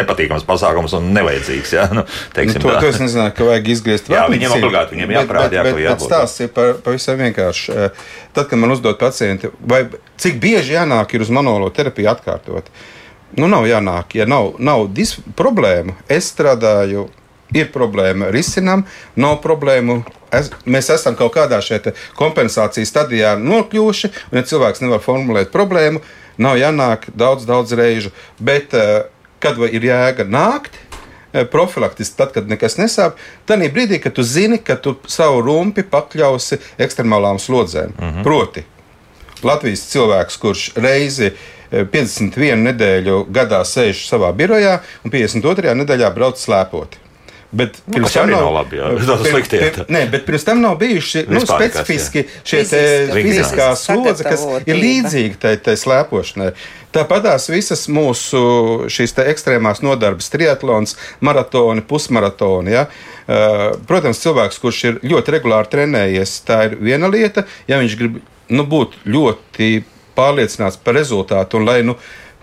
[0.00, 1.74] nepatīkams pasākums un nevajadzīgs.
[1.76, 2.04] Jā, nu,
[2.36, 4.10] teiksim, nu, to, to es nezināju, ka vajag izgriezt.
[4.12, 7.76] Jā, viņiem obligāti viņiem jāprāt, jā, bet, bet stāsts ir par, pavisam vienkārši.
[7.76, 9.84] Eh, tad, kad man uzdod pacienti, vai
[10.22, 12.70] cik bieži jānāk ir uz manuālo terapiju atkārtot,
[13.38, 15.96] nu nav jānāk, ja nav, nav dis, problēma.
[16.08, 17.08] Es strādāju.
[17.54, 18.80] Ir problēma, risinām,
[19.22, 20.00] nav problēmu.
[20.34, 26.02] Es, mēs esam kaut kādā šeit kompensācijas stadijā nokļuvuši, un ja cilvēks nevar formulēt problēmu,
[26.02, 28.12] uh, nav jānāk daudz, daudz reižu.
[28.38, 29.08] Bet, eh,
[29.40, 30.78] kad ir jēga nākt,
[31.32, 33.12] eh, profilaktiski, tad, kad nekas nesāp,
[33.46, 37.92] tad brīdī, kad tu zini, ka tu savu rumpi pakļausi ekstremālām slodzēm.
[37.98, 38.18] Uh mhm.
[38.18, 38.22] -huh.
[38.22, 38.64] Proti,
[39.42, 41.32] Latvijas cilvēks, kurš reizi
[41.70, 45.74] 51 eh, nedēļu gadā sēž savā birojā un 52.
[45.74, 47.05] nedēļā brauc slēpot.
[47.56, 48.78] Bet nu, pirms tam nav, nav labi.
[48.80, 49.60] Jā, tas ir slikti.
[49.92, 52.62] Nē, bet pirms tam nav bijuši nu, specifiski šie
[53.12, 56.50] fiziskā slodze, kas ir līdzīga tai, tai slēpošanai.
[56.96, 58.40] Tāpat tās visas mūsu
[58.92, 62.72] šīs ekstrēmās nodarbes, triatlons, maratoni, pusmaratoni.
[62.76, 62.86] Ja?
[63.88, 67.44] Protams, cilvēks, kurš ir ļoti regulāri trenējies, tā ir viena lieta.
[67.68, 69.72] Ja viņš grib nu, būt ļoti
[70.16, 71.98] pārliecināts par rezultātu un lai nu,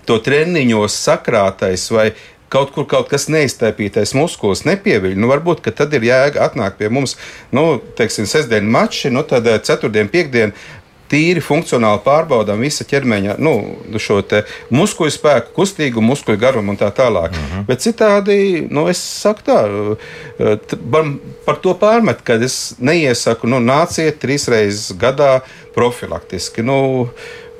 [0.05, 2.11] to treniņos sakrātais vai
[2.53, 7.17] kaut kur kaut kas neiztaipītais muskulis nepieviļ, nu varbūt tad ir jēga atnākt pie mums,
[7.55, 10.55] nu, teiksim, sestdienas mači, nu tad eh, ceturtdien, piekdien
[11.13, 13.53] tīri funkcionāli pārbaudām visu ķermeņa nu,
[14.01, 14.21] šo
[14.73, 17.35] muskuļu spēku, kustīgumu, muskuļu garumu un tā tālāk.
[17.35, 17.65] Mm -hmm.
[17.67, 18.37] Bet citādi,
[18.69, 19.59] nu, es saku tā,
[20.39, 25.41] eh, man par to pārmet, ka es neiesaku, nu, nāciet trīs reizes gadā
[25.75, 26.63] profilaktiski.
[26.63, 27.09] Nu,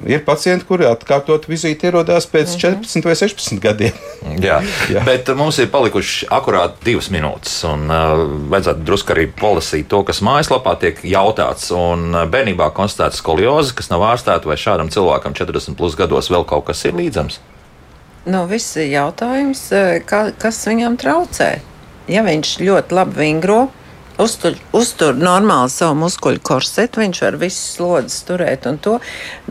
[0.10, 2.60] ir pacienti, kuri atkārtot vizīti ierodās pēc -huh.
[2.82, 3.92] 14 vai 16 gadiem.
[4.48, 5.04] Jā, Jā.
[5.06, 10.22] bet mums ir palikuši akurāt divas minūtes, un uh, vajadzētu drusku arī palasīt to, kas
[10.22, 11.72] mājaslapā tiek jautāts.
[11.72, 16.46] Un uh, bērnībā konstatēta skolioze, kas nav ārstēta, vai šādam cilvēkam 40 plus gados vēl
[16.46, 17.40] kaut kas ir līdzams?
[18.26, 21.60] Nu, viss ir jautājums, uh, ka, kas viņam traucē.
[22.08, 23.68] Ja viņš ļoti labi vingro,
[24.22, 28.68] uztur, uztur normāli savu muskuļu korsetu, viņš var visas slodzes turēt.
[28.86, 28.98] To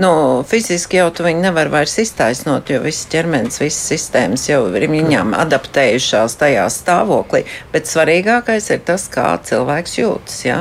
[0.00, 0.12] nu,
[0.48, 5.34] fiziski jau tu viņu nevar vairs iztaisnot, jo viss ķermenis, visas sistēmas jau ir viņam
[5.38, 7.44] adaptējušās tajā stāvoklī.
[7.74, 10.38] Bet svarīgākais ir tas, kā cilvēks jūtas.
[10.46, 10.60] Ja?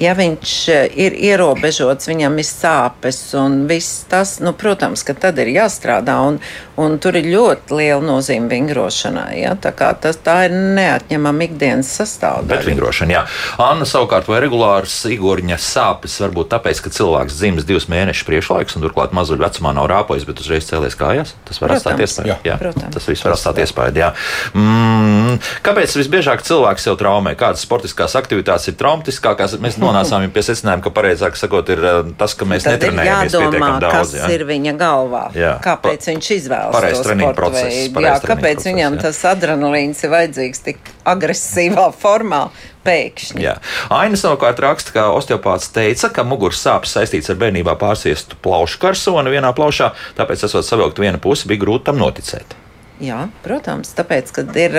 [0.00, 5.40] Ja viņš eh, ir ierobežots, viņam ir sāpes un viss tas, nu, protams, ka tad
[5.42, 6.18] ir jāstrādā.
[6.26, 6.40] Un,
[6.80, 9.32] un tur ir ļoti liela nozīme vingrošanai.
[9.40, 9.54] Ja?
[9.60, 12.50] Tā, tas, tā ir neatņemama ikdienas sastāvdaļa.
[12.50, 13.22] Bet vingrošana, jā.
[13.62, 18.84] Anna savukārt vai regulāras igorņa sāpes varbūt tāpēc, ka cilvēks dzimis divus mēnešus priekšlaiks un
[18.84, 21.34] turklāt mazuļu vecumā nav rāpojis, bet uzreiz cēlies kājās.
[21.48, 22.34] Tas var atstāt iespēju.
[22.34, 22.58] Jā, jā.
[22.60, 22.92] Protams.
[22.94, 23.96] tas viss var atstāt iespēju.
[23.96, 24.12] Jā.
[24.56, 27.36] Mm, kāpēc visbiežāk cilvēks sev traumē?
[27.38, 29.56] Kādas sportiskās aktivitātes ir traumatiskākās?
[29.62, 33.80] Mēs nonācām pie secinājuma, ka pareizāk sakot ir eh, tas, ka mēs Tad netrenējamies pietiekami
[33.84, 33.96] daudz.
[33.96, 34.30] Kas jā.
[34.36, 35.24] ir viņa galvā?
[35.36, 35.52] Jā.
[35.64, 38.04] Kāpēc pa, viņš izvēlas to sporta veidu?
[38.04, 39.04] Jā, kāpēc process, viņam jā.
[39.06, 42.48] tas adrenalīns ir vajadzīgs tik agresīvā formā?
[42.86, 43.40] Pēkšņi.
[43.42, 43.56] Jā.
[43.90, 49.32] Aina savukārt raksta, ka osteopāts teica, ka muguras sāpes saistīts ar bērnībā pārsiestu plaušu karsoni
[49.34, 52.54] vienā plaušā, tāpēc, esot savilkt viena puse, bija grūti tam noticēt.
[53.02, 54.78] Jā, protams, tāpēc, ka ir,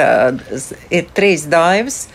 [0.89, 2.07] ir trīs daivas,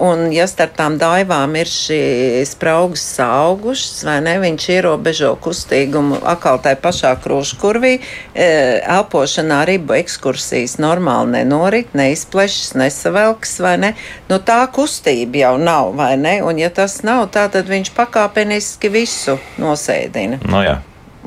[0.00, 6.60] Un, ja starp tām daivām ir šīs spraugas augušas, vai ne, viņš ierobežo kustīgumu atkal
[6.64, 7.92] tajā pašā krūškurvī,
[8.32, 8.46] e,
[8.80, 13.92] elpošanā ribu ekskursijas normāli nenorit, neizplešas, nesavelks, vai ne.
[14.30, 16.38] Nu, tā kustība jau nav, vai ne?
[16.48, 20.40] Un, ja tas nav tā, tad viņš pakāpeniski visu nosēdina.
[20.46, 20.78] No nu jā.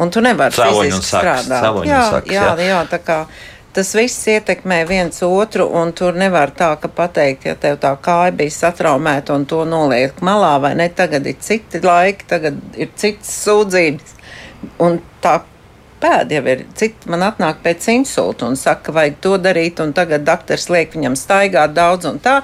[0.02, 1.84] Un tu nevari fiziski strādāt.
[1.86, 3.18] Jā, saks, jā, jā, jā, tā kā
[3.74, 8.34] tas viss ietekmē viens otru, un tur nevar tā, ka pateikt, ja tev tā kāja
[8.38, 13.34] bija satraumēta un to noliek malā, vai ne, tagad ir citi laiki, tagad ir citas
[13.46, 14.14] sūdzības.
[14.84, 15.40] Un tā
[16.04, 16.66] pēda jau ir.
[16.78, 20.96] Citi man atnāk pēc insulta un saka, ka vajag to darīt, un tagad doktors liek
[20.96, 22.42] viņam staigāt daudz un tā.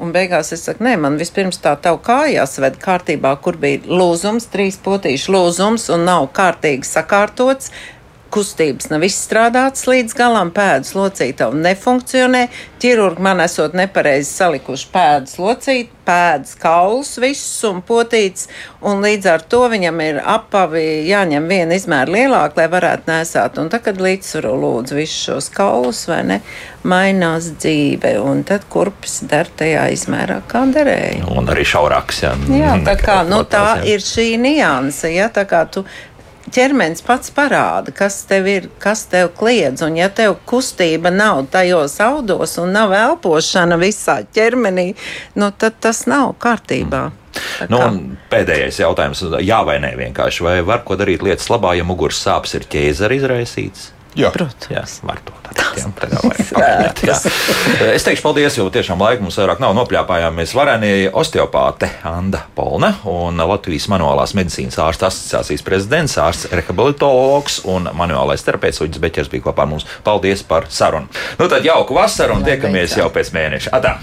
[0.00, 4.46] Un beigās es saku, nē, man vispirms tā tev kājās ved kārtībā, kur bija lūzums,
[4.48, 7.68] trīs potīšu lūzums un nav kārtīgi sakārtots
[8.32, 12.46] kustības nav izstrādātas līdz galam, pēdas locītava nefunkcionē.
[12.80, 18.48] Ķirurgi man esot nepareizi salikuši pēdas locīt, pēdas kaulus visus un potīts,
[18.86, 23.60] un līdz ar to viņam ir apavi jāņem viena izmēra lielāka, lai varētu nesāt.
[23.60, 26.40] Un tad, kad līdzsvaru lūdzu visus šos kaulus, vai ne,
[26.88, 31.26] mainās dzīve, un tad kurpes der tajā izmērā, kā derēja.
[31.36, 32.32] Un arī šaurāks, jā.
[32.56, 35.84] Jā, tā kā, nu tā ir šī nianse, ja, tā kā tu
[36.54, 39.84] ķermenis pats parāda, kas tev ir, kas tev kliedz.
[39.86, 44.90] Un, ja tev kustība nav tajos audos un nav elpošana visā ķermenī,
[45.38, 47.08] nu, tad tas nav kārtībā.
[47.70, 47.78] Nu,
[48.32, 50.44] pēdējais jautājums, jā vai nē, vienkārši.
[50.44, 53.90] Vai var ko darīt lietas labā, ja muguras sāpes ir ķēzara izraisītas?
[54.18, 54.66] Jā, protams.
[54.72, 55.60] Jā, var to darīt.
[57.94, 59.74] es teikšu paldies, jo tiešām laika mums vairāk nav.
[59.78, 67.90] Nopļāpājāmies varenija osteopāte Anna Polna un Latvijas manuālās medicīnas ārsta asociācijas prezidents, ārsts rehabilitologs un
[67.96, 69.86] manuālais terapeits Uģis Beķers bija kopā ar mums.
[70.06, 71.10] Paldies par sarunu.
[71.38, 73.76] Nu tad jauku vasaru un tiekamies jau pēc mēneša.
[73.78, 73.98] Atā!